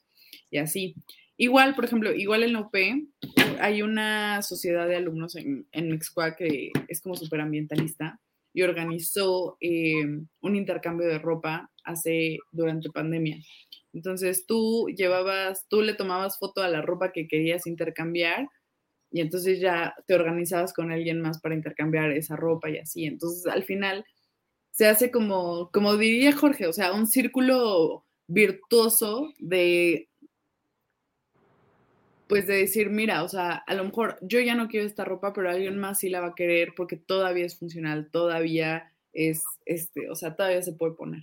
[0.50, 0.96] y así.
[1.36, 2.74] Igual, por ejemplo, igual en la UP
[3.60, 5.98] hay una sociedad de alumnos en, en
[6.36, 8.20] que es como superambientalista
[8.52, 10.04] y organizó eh,
[10.40, 13.38] un intercambio de ropa hace durante pandemia.
[13.94, 18.48] Entonces tú llevabas, tú le tomabas foto a la ropa que querías intercambiar
[19.10, 23.04] y entonces ya te organizabas con alguien más para intercambiar esa ropa y así.
[23.06, 24.04] Entonces al final
[24.72, 30.08] se hace como, como diría Jorge, o sea, un círculo virtuoso de
[32.26, 35.32] pues de decir, mira, o sea, a lo mejor yo ya no quiero esta ropa,
[35.32, 40.10] pero alguien más sí la va a querer porque todavía es funcional, todavía es, este,
[40.10, 41.22] o sea, todavía se puede poner.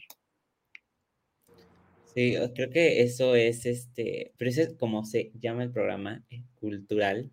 [2.14, 6.44] Sí, creo que eso es, este, pero eso es como se llama el programa eh,
[6.56, 7.32] cultural,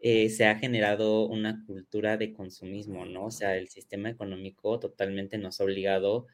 [0.00, 3.26] eh, se ha generado una cultura de consumismo, ¿no?
[3.26, 6.26] O sea, el sistema económico totalmente nos ha obligado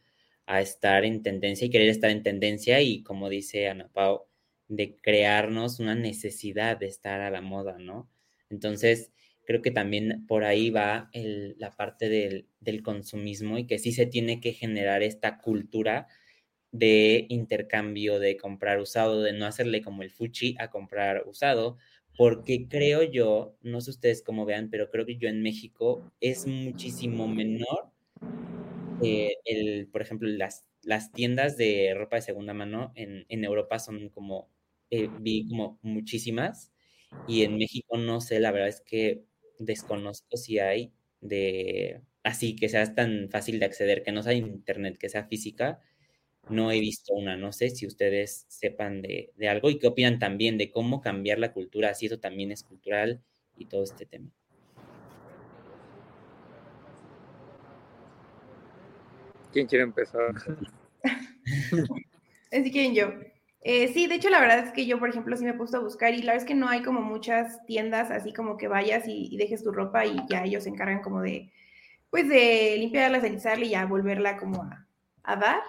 [0.46, 4.26] a estar en tendencia y querer estar en tendencia y como dice Ana Pau,
[4.68, 8.10] de crearnos una necesidad de estar a la moda, ¿no?
[8.50, 9.12] Entonces,
[9.46, 14.40] creo que también por ahí va la parte del, consumismo y que sí se tiene
[14.40, 16.08] que generar esta cultura
[16.78, 21.78] de intercambio, de comprar usado, de no hacerle como el fuchi a comprar usado,
[22.16, 26.46] porque creo yo, no sé ustedes cómo vean, pero creo que yo en México es
[26.46, 27.92] muchísimo menor
[28.98, 33.78] eh, el, por ejemplo, las, las tiendas de ropa de segunda mano en, en Europa
[33.78, 34.50] son como
[34.90, 36.72] eh, vi como muchísimas
[37.26, 39.24] y en México no sé, la verdad es que
[39.58, 44.98] desconozco si hay de así que sea tan fácil de acceder, que no sea internet,
[44.98, 45.80] que sea física,
[46.48, 47.36] no he visto una.
[47.36, 51.38] No sé si ustedes sepan de, de algo y qué opinan también de cómo cambiar
[51.38, 53.20] la cultura, si eso también es cultural
[53.56, 54.30] y todo este tema.
[59.52, 60.34] ¿Quién quiere empezar?
[62.52, 63.12] Así quieren yo.
[63.62, 65.78] Eh, sí, de hecho la verdad es que yo, por ejemplo, sí me he puesto
[65.78, 68.68] a buscar y la verdad es que no hay como muchas tiendas así como que
[68.68, 71.50] vayas y, y dejes tu ropa y ya ellos se encargan como de,
[72.10, 74.86] pues de limpiarla, sanizarla y ya volverla como a,
[75.24, 75.62] a dar.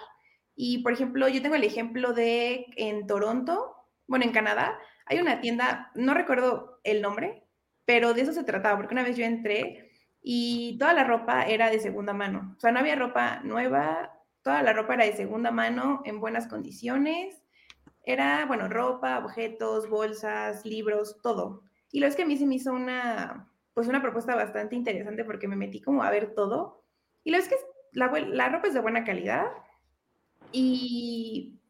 [0.60, 3.76] Y por ejemplo, yo tengo el ejemplo de en Toronto,
[4.08, 7.44] bueno, en Canadá, hay una tienda, no recuerdo el nombre,
[7.84, 11.70] pero de eso se trataba, porque una vez yo entré y toda la ropa era
[11.70, 12.56] de segunda mano.
[12.56, 16.48] O sea, no había ropa nueva, toda la ropa era de segunda mano, en buenas
[16.48, 17.40] condiciones.
[18.04, 21.62] Era, bueno, ropa, objetos, bolsas, libros, todo.
[21.92, 25.24] Y lo es que a mí se me hizo una, pues una propuesta bastante interesante
[25.24, 26.82] porque me metí como a ver todo.
[27.22, 27.54] Y lo es que
[27.92, 29.44] la, la ropa es de buena calidad
[30.52, 31.60] y,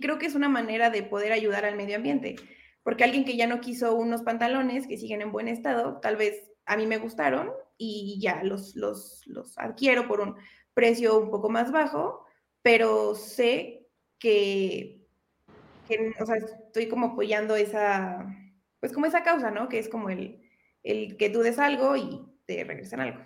[0.00, 2.36] creo que es una manera de poder ayudar al medio ambiente.
[2.82, 6.50] Porque alguien que ya no quiso unos pantalones que siguen en buen estado, tal vez
[6.66, 10.36] a mí me gustaron y ya los, los, los adquiero por un
[10.74, 12.24] precio un poco más bajo,
[12.62, 15.04] pero sé que,
[15.88, 18.26] que, o sea, estoy como apoyando esa,
[18.80, 19.68] pues como esa causa, ¿no?
[19.68, 20.40] Que es como el,
[20.82, 23.20] el que tú des algo y te regresan algo.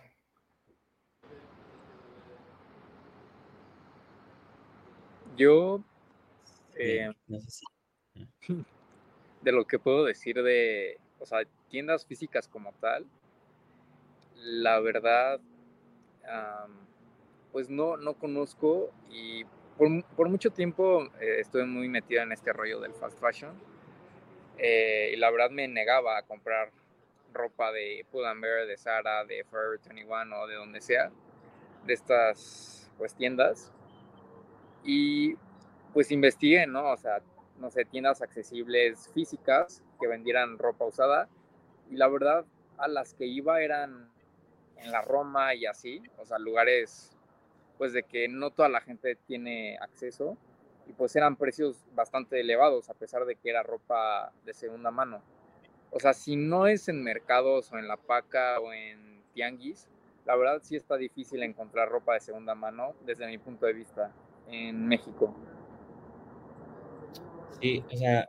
[5.40, 5.82] Yo,
[6.76, 7.10] eh,
[9.40, 11.38] de lo que puedo decir de, o sea,
[11.70, 13.06] tiendas físicas como tal,
[14.36, 16.72] la verdad, um,
[17.52, 19.46] pues no, no conozco y
[19.78, 23.58] por, por mucho tiempo eh, estuve muy metida en este rollo del fast fashion
[24.58, 26.70] eh, y la verdad me negaba a comprar
[27.32, 31.10] ropa de Pull&Bear, de Zara, de Forever 21 o de donde sea,
[31.86, 33.72] de estas pues tiendas.
[34.84, 35.36] Y
[35.92, 36.90] pues investigué, ¿no?
[36.90, 37.20] O sea,
[37.58, 41.28] no sé, tiendas accesibles físicas que vendieran ropa usada.
[41.90, 42.44] Y la verdad,
[42.78, 44.10] a las que iba eran
[44.76, 47.16] en la Roma y así, o sea, lugares
[47.76, 50.36] pues de que no toda la gente tiene acceso
[50.86, 55.22] y pues eran precios bastante elevados a pesar de que era ropa de segunda mano
[55.92, 59.88] o sea, si no es en mercados o en la paca o en tianguis,
[60.24, 64.12] la verdad sí está difícil encontrar ropa de segunda mano desde mi punto de vista
[64.50, 65.34] en México.
[67.60, 68.26] Sí, o sea,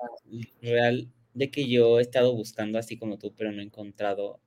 [0.62, 4.40] real de que yo he estado buscando así como tú, pero no he encontrado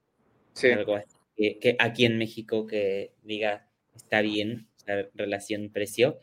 [0.63, 6.19] algo así que, aquí en México que diga está bien, la relación precio.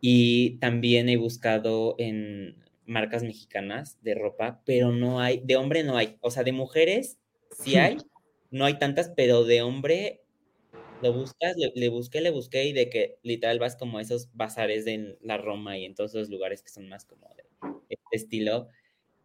[0.00, 2.56] Y también he buscado en
[2.86, 7.18] marcas mexicanas de ropa, pero no hay, de hombre no hay, o sea, de mujeres
[7.50, 7.98] sí hay,
[8.50, 10.21] no hay tantas, pero de hombre
[11.02, 14.84] lo buscas, le, busqué, le busqué y de que literal vas como a esos bazares
[14.84, 17.44] de la Roma y en todos esos lugares que son más como de
[17.88, 18.68] este estilo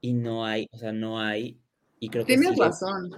[0.01, 1.59] y no hay, o sea, no hay
[1.99, 3.11] y creo que Tienes razón.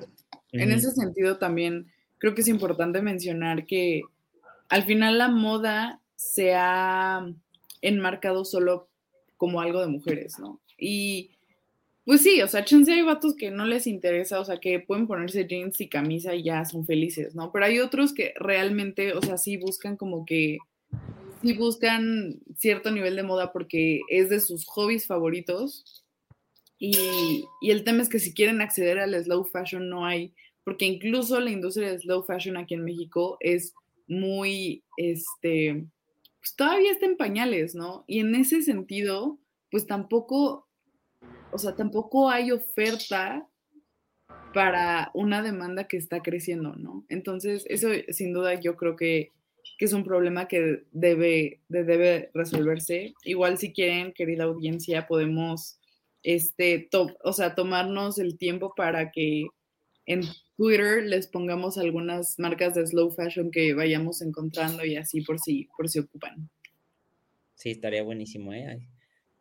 [0.51, 4.01] En ese sentido también creo que es importante mencionar que
[4.67, 7.25] al final la moda se ha
[7.81, 8.89] enmarcado solo
[9.37, 10.59] como algo de mujeres, ¿no?
[10.77, 11.31] Y
[12.09, 15.05] pues sí, o sea, chance hay vatos que no les interesa, o sea, que pueden
[15.05, 17.51] ponerse jeans y camisa y ya son felices, ¿no?
[17.51, 20.57] Pero hay otros que realmente, o sea, sí buscan como que,
[21.43, 26.03] sí buscan cierto nivel de moda porque es de sus hobbies favoritos.
[26.79, 30.33] Y, y el tema es que si quieren acceder al slow fashion no hay,
[30.63, 33.75] porque incluso la industria de slow fashion aquí en México es
[34.07, 35.85] muy, este,
[36.39, 38.03] pues todavía está en pañales, ¿no?
[38.07, 39.37] Y en ese sentido,
[39.69, 40.65] pues tampoco,
[41.51, 43.47] o sea, tampoco hay oferta
[44.53, 47.05] para una demanda que está creciendo, ¿no?
[47.09, 49.31] Entonces, eso sin duda yo creo que,
[49.79, 53.13] es un problema que debe, debe resolverse.
[53.23, 55.79] Igual si quieren, querida audiencia, podemos,
[56.21, 56.89] este,
[57.23, 59.47] o sea, tomarnos el tiempo para que
[60.05, 60.23] en
[60.57, 65.69] Twitter les pongamos algunas marcas de slow fashion que vayamos encontrando y así por si,
[65.77, 66.49] por si ocupan.
[67.55, 68.85] Sí, estaría buenísimo, ¿eh?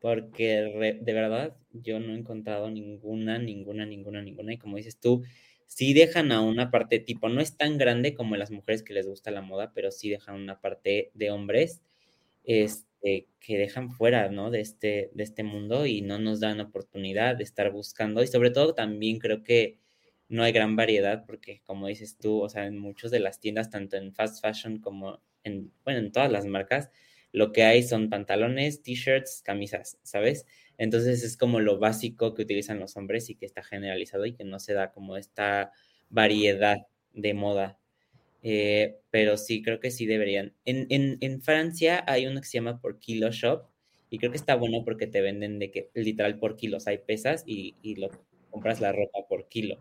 [0.01, 4.55] Porque de verdad yo no he encontrado ninguna, ninguna, ninguna, ninguna.
[4.55, 5.23] Y como dices tú,
[5.67, 9.07] sí dejan a una parte tipo, no es tan grande como las mujeres que les
[9.07, 11.83] gusta la moda, pero sí dejan una parte de hombres
[12.45, 14.51] este, que dejan fuera, ¿no?
[14.51, 18.23] De este, de este mundo y no nos dan oportunidad de estar buscando.
[18.23, 19.79] Y sobre todo también creo que
[20.29, 23.71] no hay gran variedad porque, como dices tú, o sea, en muchas de las tiendas,
[23.71, 26.91] tanto en fast fashion como en, bueno, en todas las marcas,
[27.33, 30.47] lo que hay son pantalones, t-shirts, camisas, ¿sabes?
[30.79, 34.45] Entonces es como lo básico que utilizan los hombres y que está generalizado y que
[34.45, 35.73] no se da como esta
[36.09, 36.79] variedad
[37.13, 37.79] de moda.
[38.43, 40.55] Eh, pero sí, creo que sí deberían.
[40.65, 43.67] En, en, en, Francia hay uno que se llama por kilo shop
[44.11, 47.43] y creo que está bueno porque te venden de que literal por kilos hay pesas
[47.47, 48.11] y, y lo
[48.51, 49.81] compras la ropa por kilo.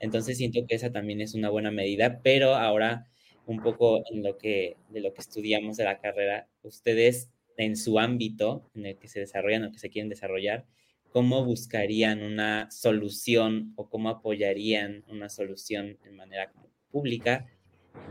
[0.00, 3.06] Entonces siento que esa también es una buena medida, pero ahora
[3.46, 7.98] un poco en lo que, de lo que estudiamos de la carrera, ustedes en su
[7.98, 10.64] ámbito en el que se desarrollan o que se quieren desarrollar,
[11.10, 16.52] ¿cómo buscarían una solución o cómo apoyarían una solución de manera
[16.90, 17.46] pública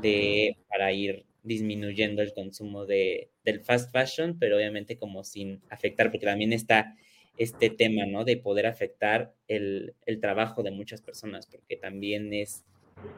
[0.01, 6.11] de, para ir disminuyendo el consumo de, del fast fashion, pero obviamente como sin afectar,
[6.11, 6.95] porque también está
[7.37, 8.23] este tema, ¿no?
[8.25, 12.63] De poder afectar el, el trabajo de muchas personas, porque también es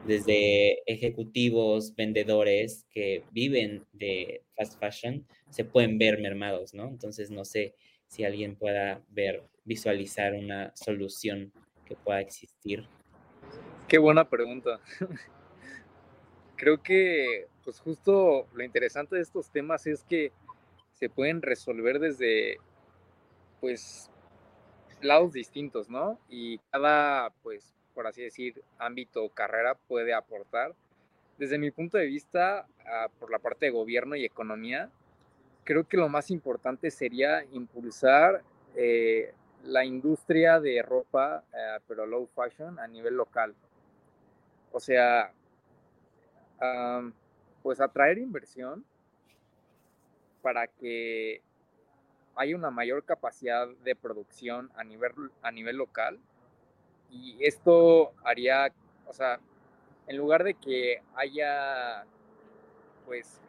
[0.06, 6.88] desde ejecutivos, vendedores que viven de fast fashion, se pueden ver mermados, ¿no?
[6.88, 7.74] Entonces, no sé
[8.06, 11.52] si alguien pueda ver, visualizar una solución
[11.84, 12.86] que pueda existir.
[13.88, 14.80] Qué buena pregunta.
[16.56, 20.32] Creo que, pues justo lo interesante de estos temas es que
[20.92, 22.58] se pueden resolver desde,
[23.60, 24.10] pues,
[25.02, 26.18] lados distintos, ¿no?
[26.28, 30.74] Y cada, pues, por así decir, ámbito o carrera puede aportar.
[31.38, 34.90] Desde mi punto de vista, ah, por la parte de gobierno y economía,
[35.64, 38.42] creo que lo más importante sería impulsar
[38.76, 39.32] eh,
[39.64, 43.54] la industria de ropa, eh, pero low fashion, a nivel local.
[44.72, 45.32] O sea,
[47.62, 48.84] pues atraer inversión
[50.40, 51.42] para que
[52.36, 56.18] haya una mayor capacidad de producción a nivel, a nivel local
[57.14, 58.72] y esto haría,
[59.06, 59.38] o sea,
[60.06, 62.04] en lugar de que haya,
[63.06, 63.40] pues,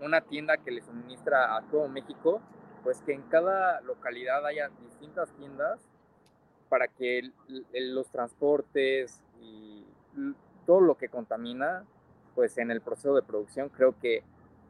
[0.00, 2.40] una tienda que le suministra a todo México,
[2.82, 5.80] pues que en cada localidad haya distintas tiendas
[6.70, 7.30] para que
[7.74, 9.84] los transportes y
[10.64, 11.84] todo lo que contamina,
[12.34, 14.22] pues en el proceso de producción creo que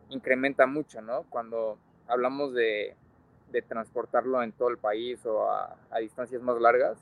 [0.09, 1.25] incrementa mucho, ¿no?
[1.29, 1.79] Cuando
[2.09, 2.97] hablamos de,
[3.69, 6.99] transportarlo en todo el país o a distancias más largas,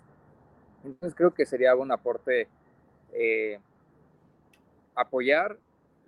[0.85, 2.49] entonces creo que sería un aporte
[3.13, 3.59] eh,
[4.95, 5.59] apoyar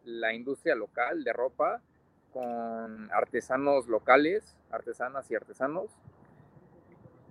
[0.04, 1.80] la industria local de ropa
[2.32, 5.90] con artesanos locales, artesanas y artesanos.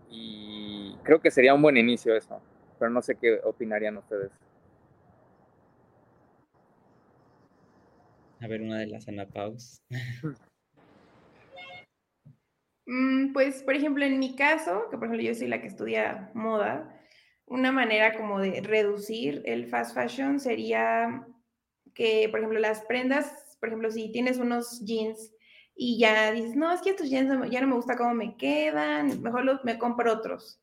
[0.10, 2.42] Y creo que sería un buen inicio eso,
[2.78, 4.32] pero no sé qué opinarían ustedes.
[8.42, 9.82] A ver, una de las anapaus.
[12.92, 16.32] Mm, pues, por ejemplo, en mi caso, que por ejemplo yo soy la que estudia
[16.34, 16.99] moda,
[17.50, 21.28] una manera como de reducir el fast fashion sería
[21.94, 25.34] que, por ejemplo, las prendas, por ejemplo, si tienes unos jeans
[25.76, 29.22] y ya dices, no, es que estos jeans ya no me gusta cómo me quedan,
[29.22, 30.62] mejor me compro otros.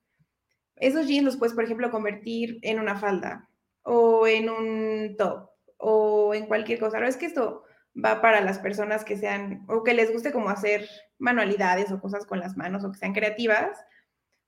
[0.76, 3.49] Esos jeans los puedes, por ejemplo, convertir en una falda
[3.82, 6.99] o en un top o en cualquier cosa.
[6.99, 7.64] Pero es que esto
[8.03, 12.26] va para las personas que sean o que les guste como hacer manualidades o cosas
[12.26, 13.78] con las manos o que sean creativas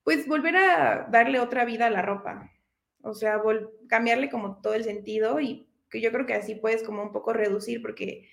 [0.09, 2.51] pues volver a darle otra vida a la ropa.
[3.03, 3.43] O sea,
[3.89, 7.35] cambiarle como todo el sentido y que yo creo que así puedes como un poco
[7.35, 8.27] reducir porque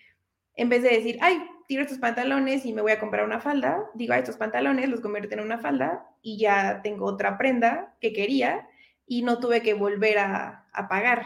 [0.55, 3.89] en vez de decir, ay, tiro estos pantalones y me voy a comprar una falda,
[3.93, 8.13] digo, ay, estos pantalones los convierto en una falda y ya tengo otra prenda que
[8.13, 8.69] quería
[9.05, 11.25] y no tuve que volver a, pagar.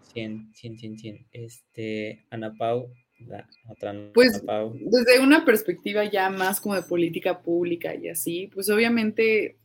[0.00, 1.26] Cien, cien, cien, cien.
[1.30, 2.88] Este, Ana Pau,
[4.12, 9.56] pues desde una perspectiva ya más como de política pública y así, pues obviamente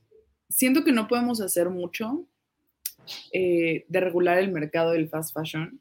[0.49, 2.25] siento que no podemos hacer mucho
[3.33, 5.79] eh, de regular el mercado del fast fashion,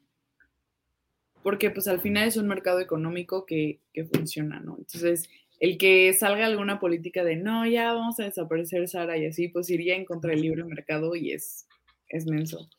[1.43, 4.77] porque pues al final es un mercado económico que, que funciona, ¿no?
[4.77, 9.49] Entonces, el que salga alguna política de no, ya vamos a desaparecer Sara y así,
[9.49, 11.67] pues iría en contra del libre mercado y es,
[12.07, 12.69] es menso.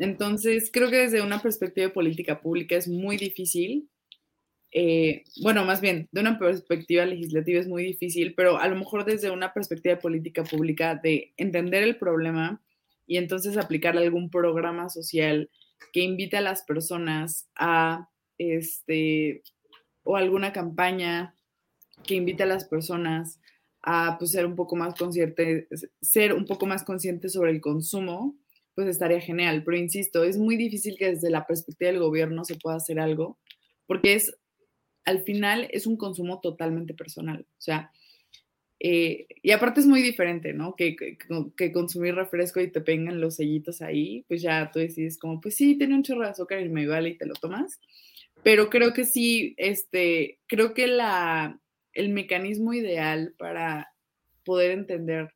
[0.00, 3.90] Entonces, creo que desde una perspectiva de política pública es muy difícil.
[4.72, 9.04] Eh, bueno, más bien, de una perspectiva legislativa es muy difícil, pero a lo mejor
[9.04, 12.62] desde una perspectiva de política pública de entender el problema
[13.06, 15.50] y entonces aplicar algún programa social
[15.92, 19.42] que invite a las personas a, este,
[20.02, 21.34] o alguna campaña
[22.04, 23.38] que invite a las personas
[23.82, 28.39] a pues, ser un poco más conscientes, ser un poco más conscientes sobre el consumo
[28.80, 29.62] pues estaría genial.
[29.64, 33.38] Pero insisto, es muy difícil que desde la perspectiva del gobierno se pueda hacer algo,
[33.86, 34.34] porque es,
[35.04, 37.46] al final, es un consumo totalmente personal.
[37.50, 37.92] O sea,
[38.78, 40.74] eh, y aparte es muy diferente, ¿no?
[40.74, 40.96] Que,
[41.72, 45.76] consumir refresco y te pengan los sellitos ahí, pues ya tú decides como, pues sí,
[45.76, 47.78] tiene un chorro de azúcar y me vale y te lo tomas.
[48.42, 51.60] Pero creo que sí, este, creo que la,
[51.92, 53.92] el mecanismo ideal para
[54.42, 55.34] poder entender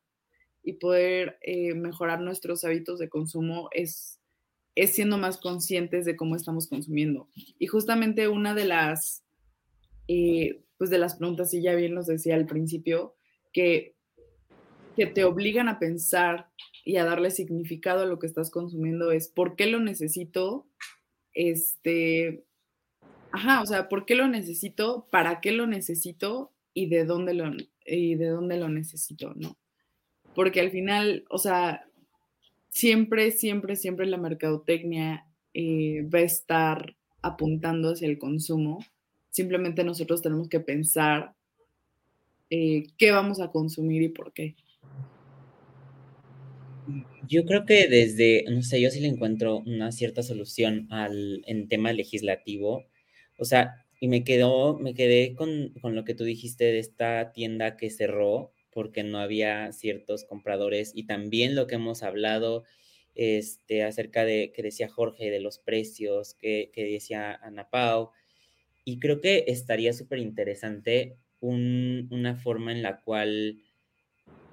[0.65, 4.19] y poder eh, mejorar nuestros hábitos de consumo es,
[4.87, 7.29] siendo más conscientes de cómo estamos consumiendo.
[7.59, 9.23] Y justamente una de las,
[10.07, 13.15] eh, pues de las preguntas, y ya bien nos decía al principio,
[13.53, 13.95] que,
[14.95, 16.49] que te obligan a pensar
[16.83, 20.67] y a darle significado a lo que estás consumiendo es ¿por qué lo necesito?
[21.33, 22.43] Este,
[23.31, 25.07] ajá, o sea, ¿por qué lo necesito?
[25.11, 26.53] ¿Para qué lo necesito?
[26.73, 27.51] ¿Y de dónde lo,
[27.85, 29.33] y de dónde lo necesito?
[29.35, 29.57] ¿No?
[30.35, 31.87] Porque al final, o sea,
[32.69, 38.85] siempre, siempre, siempre la mercadotecnia eh, va a estar apuntando hacia el consumo.
[39.29, 41.33] Simplemente nosotros tenemos que pensar
[42.49, 44.55] eh, qué vamos a consumir y por qué.
[47.27, 51.67] Yo creo que desde, no sé, yo sí le encuentro una cierta solución al en
[51.67, 52.85] tema legislativo.
[53.39, 57.31] O sea, y me quedó, me quedé con, con, lo que tú dijiste de esta
[57.31, 62.65] tienda que cerró porque no había ciertos compradores y también lo que hemos hablado
[63.15, 68.11] este, acerca de que decía Jorge de los precios, que, que decía Ana Pau.
[68.83, 73.63] Y creo que estaría súper interesante un, una forma en la cual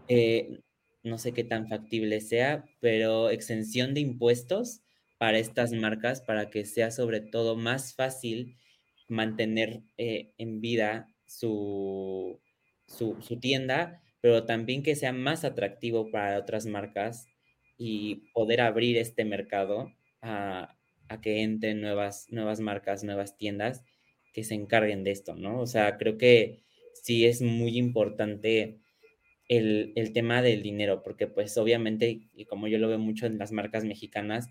[0.06, 0.60] eh,
[1.02, 4.82] no sé qué tan factible sea, pero exención de impuestos
[5.18, 8.56] para estas marcas para que sea sobre todo más fácil
[9.08, 12.40] mantener eh, en vida su,
[12.86, 17.26] su, tienda, pero también que sea más atractivo para otras marcas
[17.76, 19.92] y poder abrir este mercado
[20.22, 20.74] a,
[21.08, 23.84] a que entren nuevas, nuevas marcas, nuevas tiendas
[24.32, 25.60] que se encarguen de esto, ¿no?
[25.60, 26.62] O sea, creo que
[26.94, 28.78] sí es muy importante
[29.48, 33.38] el, el, tema del dinero, porque pues obviamente, y como yo lo veo mucho en
[33.38, 34.48] las marcas mexicanas,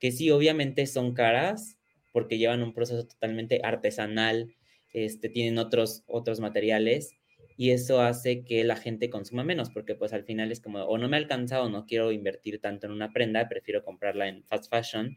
[0.00, 1.78] que sí, obviamente son caras,
[2.12, 4.54] porque llevan un proceso totalmente artesanal,
[4.92, 7.14] este, tienen otros, otros materiales,
[7.56, 10.98] y eso hace que la gente consuma menos, porque pues al final es como, o
[10.98, 14.44] no me ha alcanzado, o no quiero invertir tanto en una prenda, prefiero comprarla en
[14.44, 15.16] fast fashion,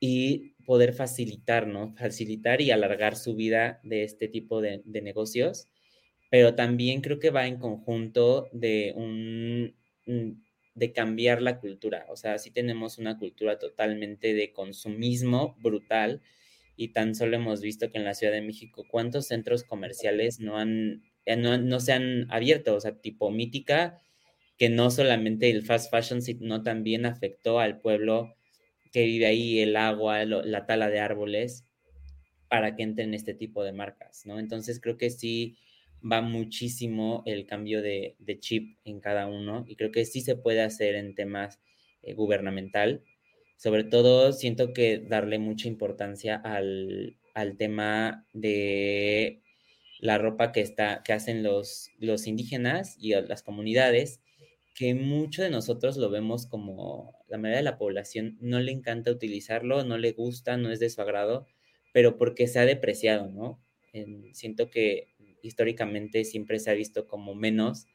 [0.00, 1.94] y poder facilitar, ¿no?
[1.94, 5.68] Facilitar y alargar su vida de este tipo de, negocios
[6.30, 9.74] pero también creo que va en conjunto de un
[10.74, 12.06] de cambiar la cultura.
[12.08, 16.22] O sea, sí tenemos una cultura totalmente de consumismo brutal
[16.76, 20.56] y tan solo hemos visto que en la Ciudad de México cuántos centros comerciales no
[20.56, 21.02] han
[21.36, 23.98] no, no se han abierto, o sea, tipo mítica,
[24.58, 28.36] que no solamente el fast fashion, sino también afectó al pueblo
[28.92, 31.64] que vive ahí, el agua, la tala de árboles,
[32.48, 34.38] para que entren este tipo de marcas, ¿no?
[34.38, 35.56] Entonces creo que sí,
[36.00, 40.62] va muchísimo el cambio de, chip en cada uno y creo que sí se puede
[40.62, 41.60] hacer en temas
[42.02, 43.02] eh, gubernamental.
[43.56, 47.16] Sobre todo siento que darle mucha importancia al,
[47.58, 49.42] tema de
[50.00, 54.20] la ropa que, está, que hacen los, los indígenas y las comunidades,
[54.74, 59.10] que mucho de nosotros lo vemos como la mayoría de la población no le encanta
[59.10, 61.46] utilizarlo, no le gusta, no es de su agrado,
[61.92, 63.60] pero porque se ha depreciado, ¿no?
[64.32, 65.08] siento que
[65.42, 67.86] históricamente siempre se ha visto como menos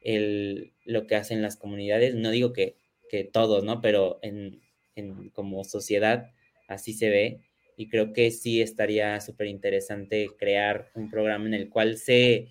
[0.00, 2.14] el, lo que hacen las comunidades.
[2.14, 2.76] No digo que,
[3.08, 3.80] que todos, ¿no?
[3.80, 4.60] Pero en,
[4.94, 6.32] en, como sociedad
[6.68, 7.40] así se ve.
[7.76, 12.48] Y creo que sí estaría súper interesante crear un programa en el cual se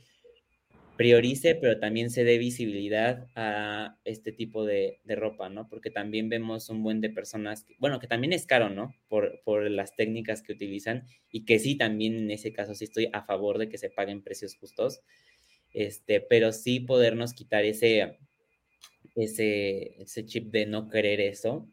[0.95, 5.67] priorice, pero también se dé visibilidad a este tipo de, de, ropa, ¿no?
[5.67, 8.95] Porque también vemos un buen de personas, bueno, que también es caro, ¿no?
[9.07, 13.09] Por, por, las técnicas que utilizan y que sí, también en ese caso sí estoy
[13.11, 15.01] a favor de que se paguen precios justos,
[15.73, 18.17] este, pero sí podernos quitar ese,
[19.15, 21.67] ese, ese chip de no querer eso,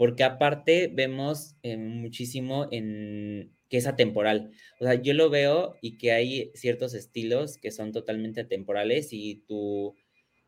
[0.00, 4.50] porque aparte vemos eh, muchísimo en que es atemporal.
[4.78, 9.44] O sea, yo lo veo y que hay ciertos estilos que son totalmente atemporales y
[9.46, 9.94] tu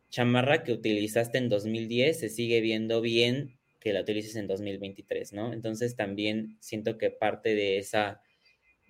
[0.09, 5.53] chamarra que utilizaste en 2010 se sigue viendo bien que la utilices en 2023, ¿no?
[5.53, 8.23] Entonces también siento que parte de esa,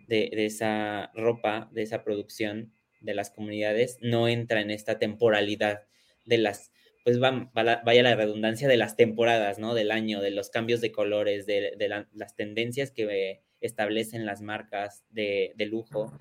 [0.07, 5.83] de, esa ropa, de esa producción de las comunidades, no entra en esta temporalidad
[6.25, 6.71] de las,
[7.05, 9.75] pues va, vaya la redundancia de las temporadas, ¿no?
[9.75, 11.77] Del año, de los cambios de colores, de,
[12.13, 16.13] las tendencias que establecen las marcas de, lujo.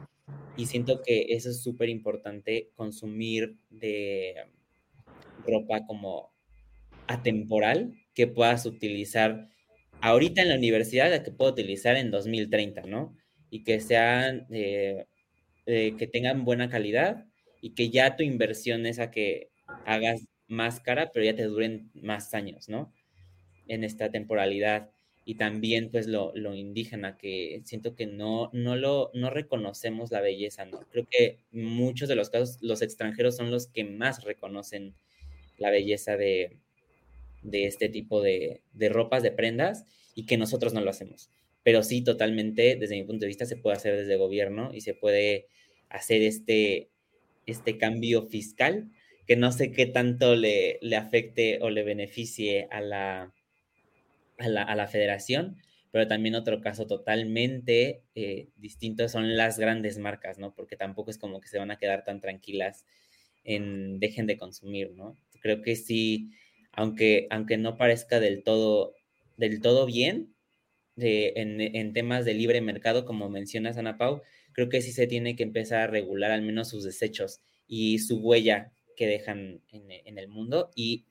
[0.57, 4.35] Y siento que eso es súper importante, consumir de
[5.45, 6.31] ropa como
[7.07, 9.49] atemporal que puedas utilizar
[10.01, 13.15] ahorita en la universidad, la que puedo utilizar en 2030, ¿no?
[13.49, 15.05] Y que sean, eh,
[15.65, 17.25] eh, que tengan buena calidad
[17.61, 19.49] y que ya tu inversión es a que
[19.85, 22.93] hagas más cara, pero ya te duren más años, ¿no?
[23.67, 24.89] En esta temporalidad
[25.23, 30.19] y también pues lo, lo, indígena, que siento que no, no, lo, no reconocemos la
[30.19, 30.81] belleza, ¿no?
[30.91, 34.93] Creo que muchos de los casos los extranjeros son los que más reconocen
[35.57, 36.57] la belleza de,
[37.43, 39.85] de este tipo de, de, ropas, de prendas,
[40.15, 41.29] y que nosotros no lo hacemos.
[41.63, 44.95] Pero sí, totalmente, desde mi punto de vista, se puede hacer desde gobierno y se
[44.95, 45.47] puede
[45.87, 46.89] hacer este,
[47.45, 48.89] este cambio fiscal,
[49.27, 53.33] que no sé qué tanto le, le afecte o le beneficie a la,
[54.37, 55.57] a la, a la federación,
[55.91, 60.53] pero también otro caso totalmente eh, distinto son las grandes marcas, ¿no?
[60.55, 62.85] Porque tampoco es como que se van a quedar tan tranquilas
[63.43, 65.17] en dejen de consumir, ¿no?
[65.41, 66.31] Creo que sí,
[66.71, 68.95] aunque, aunque no parezca del todo,
[69.37, 70.33] del todo bien,
[70.95, 74.21] de, en, en, temas de libre mercado, como mencionas, Ana Pau,
[74.53, 78.19] creo que sí se tiene que empezar a regular al menos sus desechos y su
[78.19, 78.71] huella
[79.01, 81.07] que dejan en, en el mundo y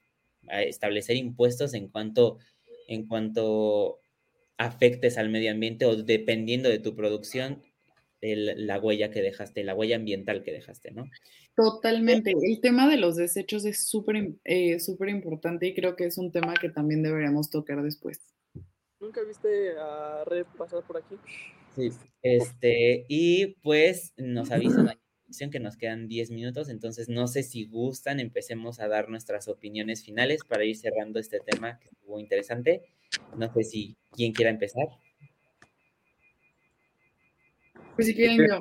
[0.49, 2.39] establecer impuestos en cuanto,
[2.87, 3.99] en cuanto
[4.59, 7.65] afectes al medio ambiente o dependiendo de tu producción,
[8.21, 11.11] el, la huella que dejaste, la huella ambiental que dejaste, ¿no?
[11.57, 12.33] Totalmente.
[12.41, 14.79] El tema de los desechos es súper eh,
[15.09, 18.21] importante y creo que es un tema que también deberíamos tocar después.
[19.01, 21.17] ¿Nunca viste a Red pasar por aquí?
[21.75, 21.91] Sí,
[22.23, 24.91] este, y pues nos avisan
[25.51, 30.05] que nos quedan 10 minutos, entonces no sé si gustan, empecemos a dar nuestras opiniones
[30.05, 32.83] finales para ir cerrando este tema que estuvo interesante.
[33.37, 34.87] No sé si quién quiera empezar.
[37.95, 38.61] Pues si quieren yo.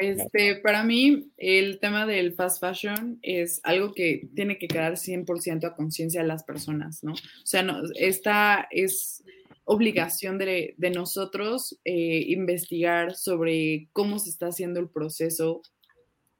[0.00, 5.64] Este, para mí, el tema del fast fashion es algo que tiene que quedar 100%
[5.64, 7.12] a conciencia de las personas, ¿no?
[7.12, 9.24] O sea, no, esta es
[9.64, 15.62] obligación de, de nosotros eh, investigar sobre cómo se está haciendo el proceso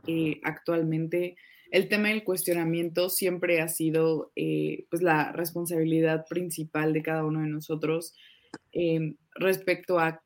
[0.09, 1.37] eh, actualmente.
[1.71, 7.43] El tema del cuestionamiento siempre ha sido eh, pues la responsabilidad principal de cada uno
[7.43, 8.15] de nosotros
[8.73, 10.23] eh, respecto a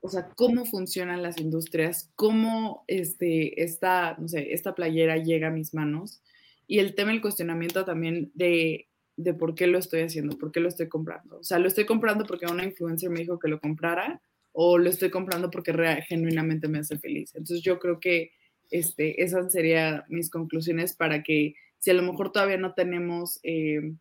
[0.00, 5.50] o sea, cómo funcionan las industrias, cómo este, esta, no sé, esta playera llega a
[5.50, 6.22] mis manos
[6.68, 8.86] y el tema del cuestionamiento también de,
[9.16, 11.38] de por qué lo estoy haciendo, por qué lo estoy comprando.
[11.38, 14.20] O sea, lo estoy comprando porque una influencer me dijo que lo comprara
[14.52, 15.72] o lo estoy comprando porque
[16.06, 17.34] genuinamente me hace feliz.
[17.34, 18.30] Entonces yo creo que
[18.74, 23.94] este, esas serían mis conclusiones para que si a lo mejor todavía no tenemos eh,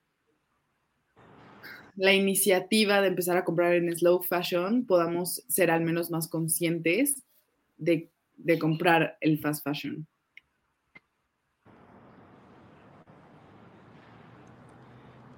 [1.96, 7.22] la iniciativa de empezar a comprar en slow fashion, podamos ser al menos más conscientes
[7.78, 10.08] de, de comprar el fast fashion.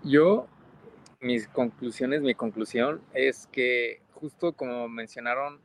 [0.01, 0.47] Yo,
[1.19, 5.59] mis conclusiones, mi conclusión es que justo como mencionaron,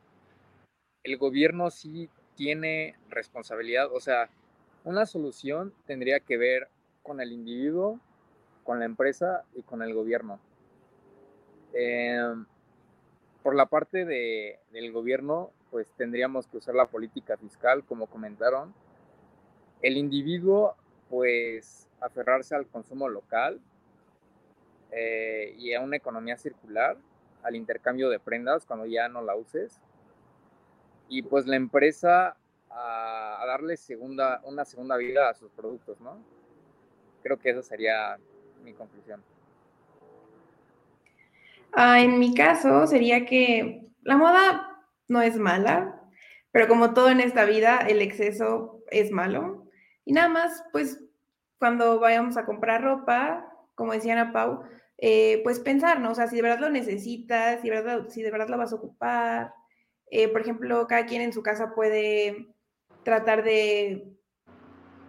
[1.05, 2.11] el gobierno sí
[2.41, 4.31] tiene responsabilidad, o sea,
[4.85, 6.69] una solución tendría que ver
[7.03, 8.01] con el individuo,
[8.65, 10.41] con la empresa y con el gobierno.
[11.75, 12.35] Eh,
[13.43, 18.73] por la parte de, del gobierno, pues tendríamos que usar la política fiscal, como comentaron.
[19.83, 20.77] El individuo,
[21.11, 23.61] pues aferrarse al consumo local
[24.93, 26.97] eh, y a una economía circular,
[27.43, 29.79] al intercambio de prendas cuando ya no la uses.
[31.11, 32.37] Y pues la empresa
[32.71, 36.17] a, darle segunda, una segunda vida a sus productos, ¿no?
[37.23, 38.17] Creo que esa sería
[38.63, 39.23] mi conclusión.
[41.73, 46.01] Ah, en mi caso sería que la moda no es mala,
[46.53, 49.67] pero como todo en esta vida, el exceso es malo.
[50.05, 51.01] Y nada más, pues
[51.59, 54.63] cuando vayamos a comprar ropa, como decía Ana Pau,
[54.99, 56.13] eh, pues pensar, ¿no?
[56.13, 58.73] O sea, si de verdad lo necesitas, si de verdad, si de verdad lo vas
[58.73, 59.53] a ocupar.
[60.11, 62.49] Eh, por ejemplo, cada quien en su casa puede
[63.05, 64.13] tratar de,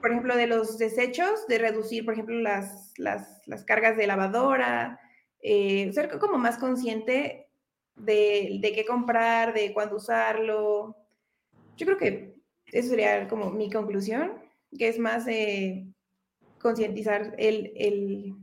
[0.02, 5.00] por ejemplo, de los desechos, de reducir, por ejemplo, las, las, las cargas de lavadora,
[5.42, 7.50] eh, ser como más consciente
[7.96, 10.96] de, de, qué comprar, de cuándo usarlo.
[11.78, 12.36] Yo creo que
[12.68, 14.34] eso sería como mi conclusión,
[14.78, 15.88] que es más de
[16.60, 18.36] concientizar el, el,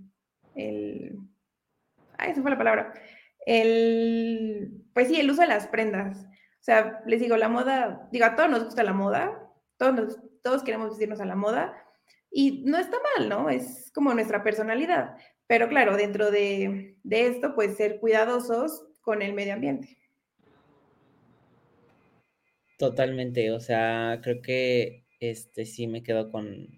[0.57, 1.19] el,
[2.19, 2.93] ay, esa fue la palabra,
[3.47, 6.27] el, pues sí, el uso de las prendas.
[6.61, 10.19] O sea, les digo, la moda, digo, a todos nos gusta la moda, todos, nos,
[10.43, 11.75] todos queremos vestirnos a la moda,
[12.31, 13.49] y no está mal, ¿no?
[13.49, 15.17] Es como nuestra personalidad.
[15.47, 19.97] Pero claro, dentro de, de esto, pues ser cuidadosos con el medio ambiente.
[22.79, 26.69] Totalmente, o sea, creo que este sí me quedo con,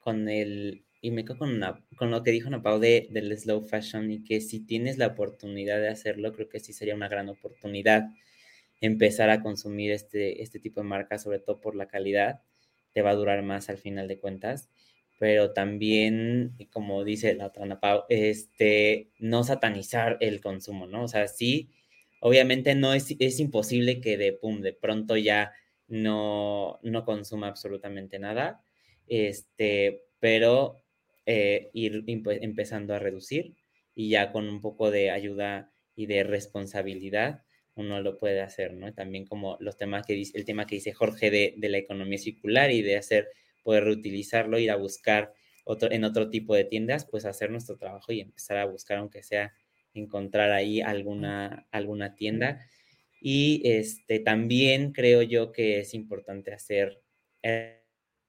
[0.00, 3.62] con el, y me quedo con, una, con lo que dijo Napau de, del slow
[3.62, 7.28] fashion y que si tienes la oportunidad de hacerlo, creo que sí sería una gran
[7.28, 8.08] oportunidad
[8.80, 12.42] empezar a consumir este, este tipo de marcas, sobre todo por la calidad,
[12.92, 14.68] te va a durar más al final de cuentas
[15.20, 21.04] pero también, como dice la otra Pau, este, no satanizar el consumo, ¿no?
[21.04, 21.68] O sea, sí,
[22.20, 25.52] obviamente no es, es imposible que de, pum, de pronto ya
[25.88, 28.64] no, no consuma absolutamente nada,
[29.08, 30.76] este, pero
[31.26, 33.56] eh, ir empezando a reducir
[33.94, 37.42] y ya con un poco de ayuda y de responsabilidad
[37.74, 38.92] uno lo puede hacer, ¿no?
[38.92, 42.18] También como los temas que dice, el tema que dice Jorge de, de la economía
[42.18, 43.28] circular y de hacer,
[43.62, 45.32] poder reutilizarlo, ir a buscar
[45.64, 49.22] otro, en otro tipo de tiendas, pues hacer nuestro trabajo y empezar a buscar, aunque
[49.22, 49.54] sea
[49.94, 52.66] encontrar ahí alguna, alguna tienda.
[53.20, 57.00] Y este, también creo yo que es importante hacer
[57.42, 57.76] el,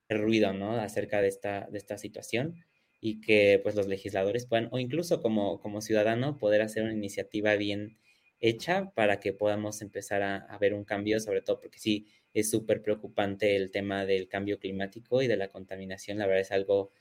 [0.09, 0.73] ruido, ¿no?
[0.73, 2.55] Acerca de esta, de esta situación
[2.99, 7.55] y que pues los legisladores puedan, o incluso como, como ciudadano, poder hacer una iniciativa
[7.55, 7.97] bien
[8.41, 12.81] hecha para que podamos empezar a, ver un cambio, sobre todo porque sí es súper
[12.81, 16.17] preocupante el tema del cambio climático y de la contaminación.
[16.17, 16.91] La verdad es algo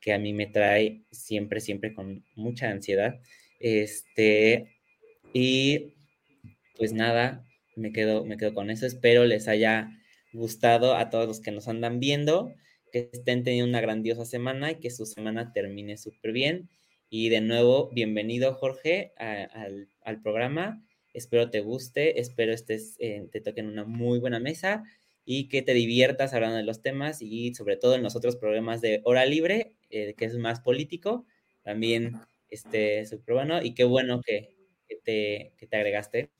[0.00, 3.20] que a mí me trae siempre, siempre con mucha ansiedad.
[3.58, 4.76] Este,
[5.32, 5.94] y
[6.76, 7.44] pues nada,
[7.76, 8.86] me quedo, me quedo con eso.
[8.86, 9.90] Espero les haya
[10.32, 12.54] gustado a todos los que nos andan viendo,
[12.92, 16.68] que estén teniendo una grandiosa semana y que su semana termine súper bien.
[17.08, 20.84] Y de nuevo, bienvenido Jorge al, al, programa.
[21.12, 24.84] Espero te guste, espero estés, eh, te toquen una muy buena mesa
[25.24, 28.80] y que te diviertas hablando de los temas y sobre todo en los otros programas
[28.80, 31.26] de Hora Libre, eh, que es más político,
[31.62, 32.16] también
[32.48, 34.56] este, bueno y qué bueno que,
[34.88, 36.30] que, te, que te agregaste.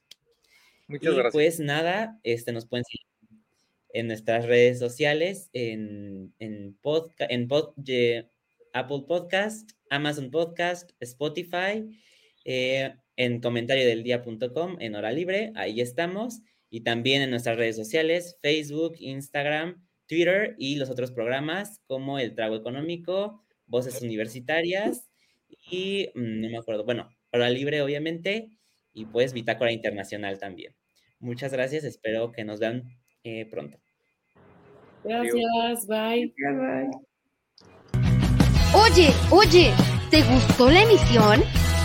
[0.88, 1.32] Muchas y gracias.
[1.32, 3.06] pues nada, este, nos pueden seguir
[3.92, 7.74] en nuestras redes sociales, en, en, podca en pod
[8.72, 11.88] Apple Podcast, Amazon Podcast, Spotify,
[12.44, 16.40] eh, en comentario del día.com, en hora libre, ahí estamos
[16.70, 22.34] y también en nuestras redes sociales, Facebook, Instagram, Twitter y los otros programas como El
[22.34, 25.10] Trago Económico, Voces Universitarias
[25.70, 28.48] y mm, no me acuerdo, bueno, Hora Libre obviamente
[28.94, 30.74] y pues Bitácora Internacional también.
[31.18, 32.84] Muchas gracias, espero que nos vean
[33.22, 33.78] eh, pronto.
[35.04, 36.32] Gracias, bye.
[36.38, 36.90] Bye.
[38.74, 39.74] Oye, oye,
[40.10, 41.59] ¿te gustó la emisión?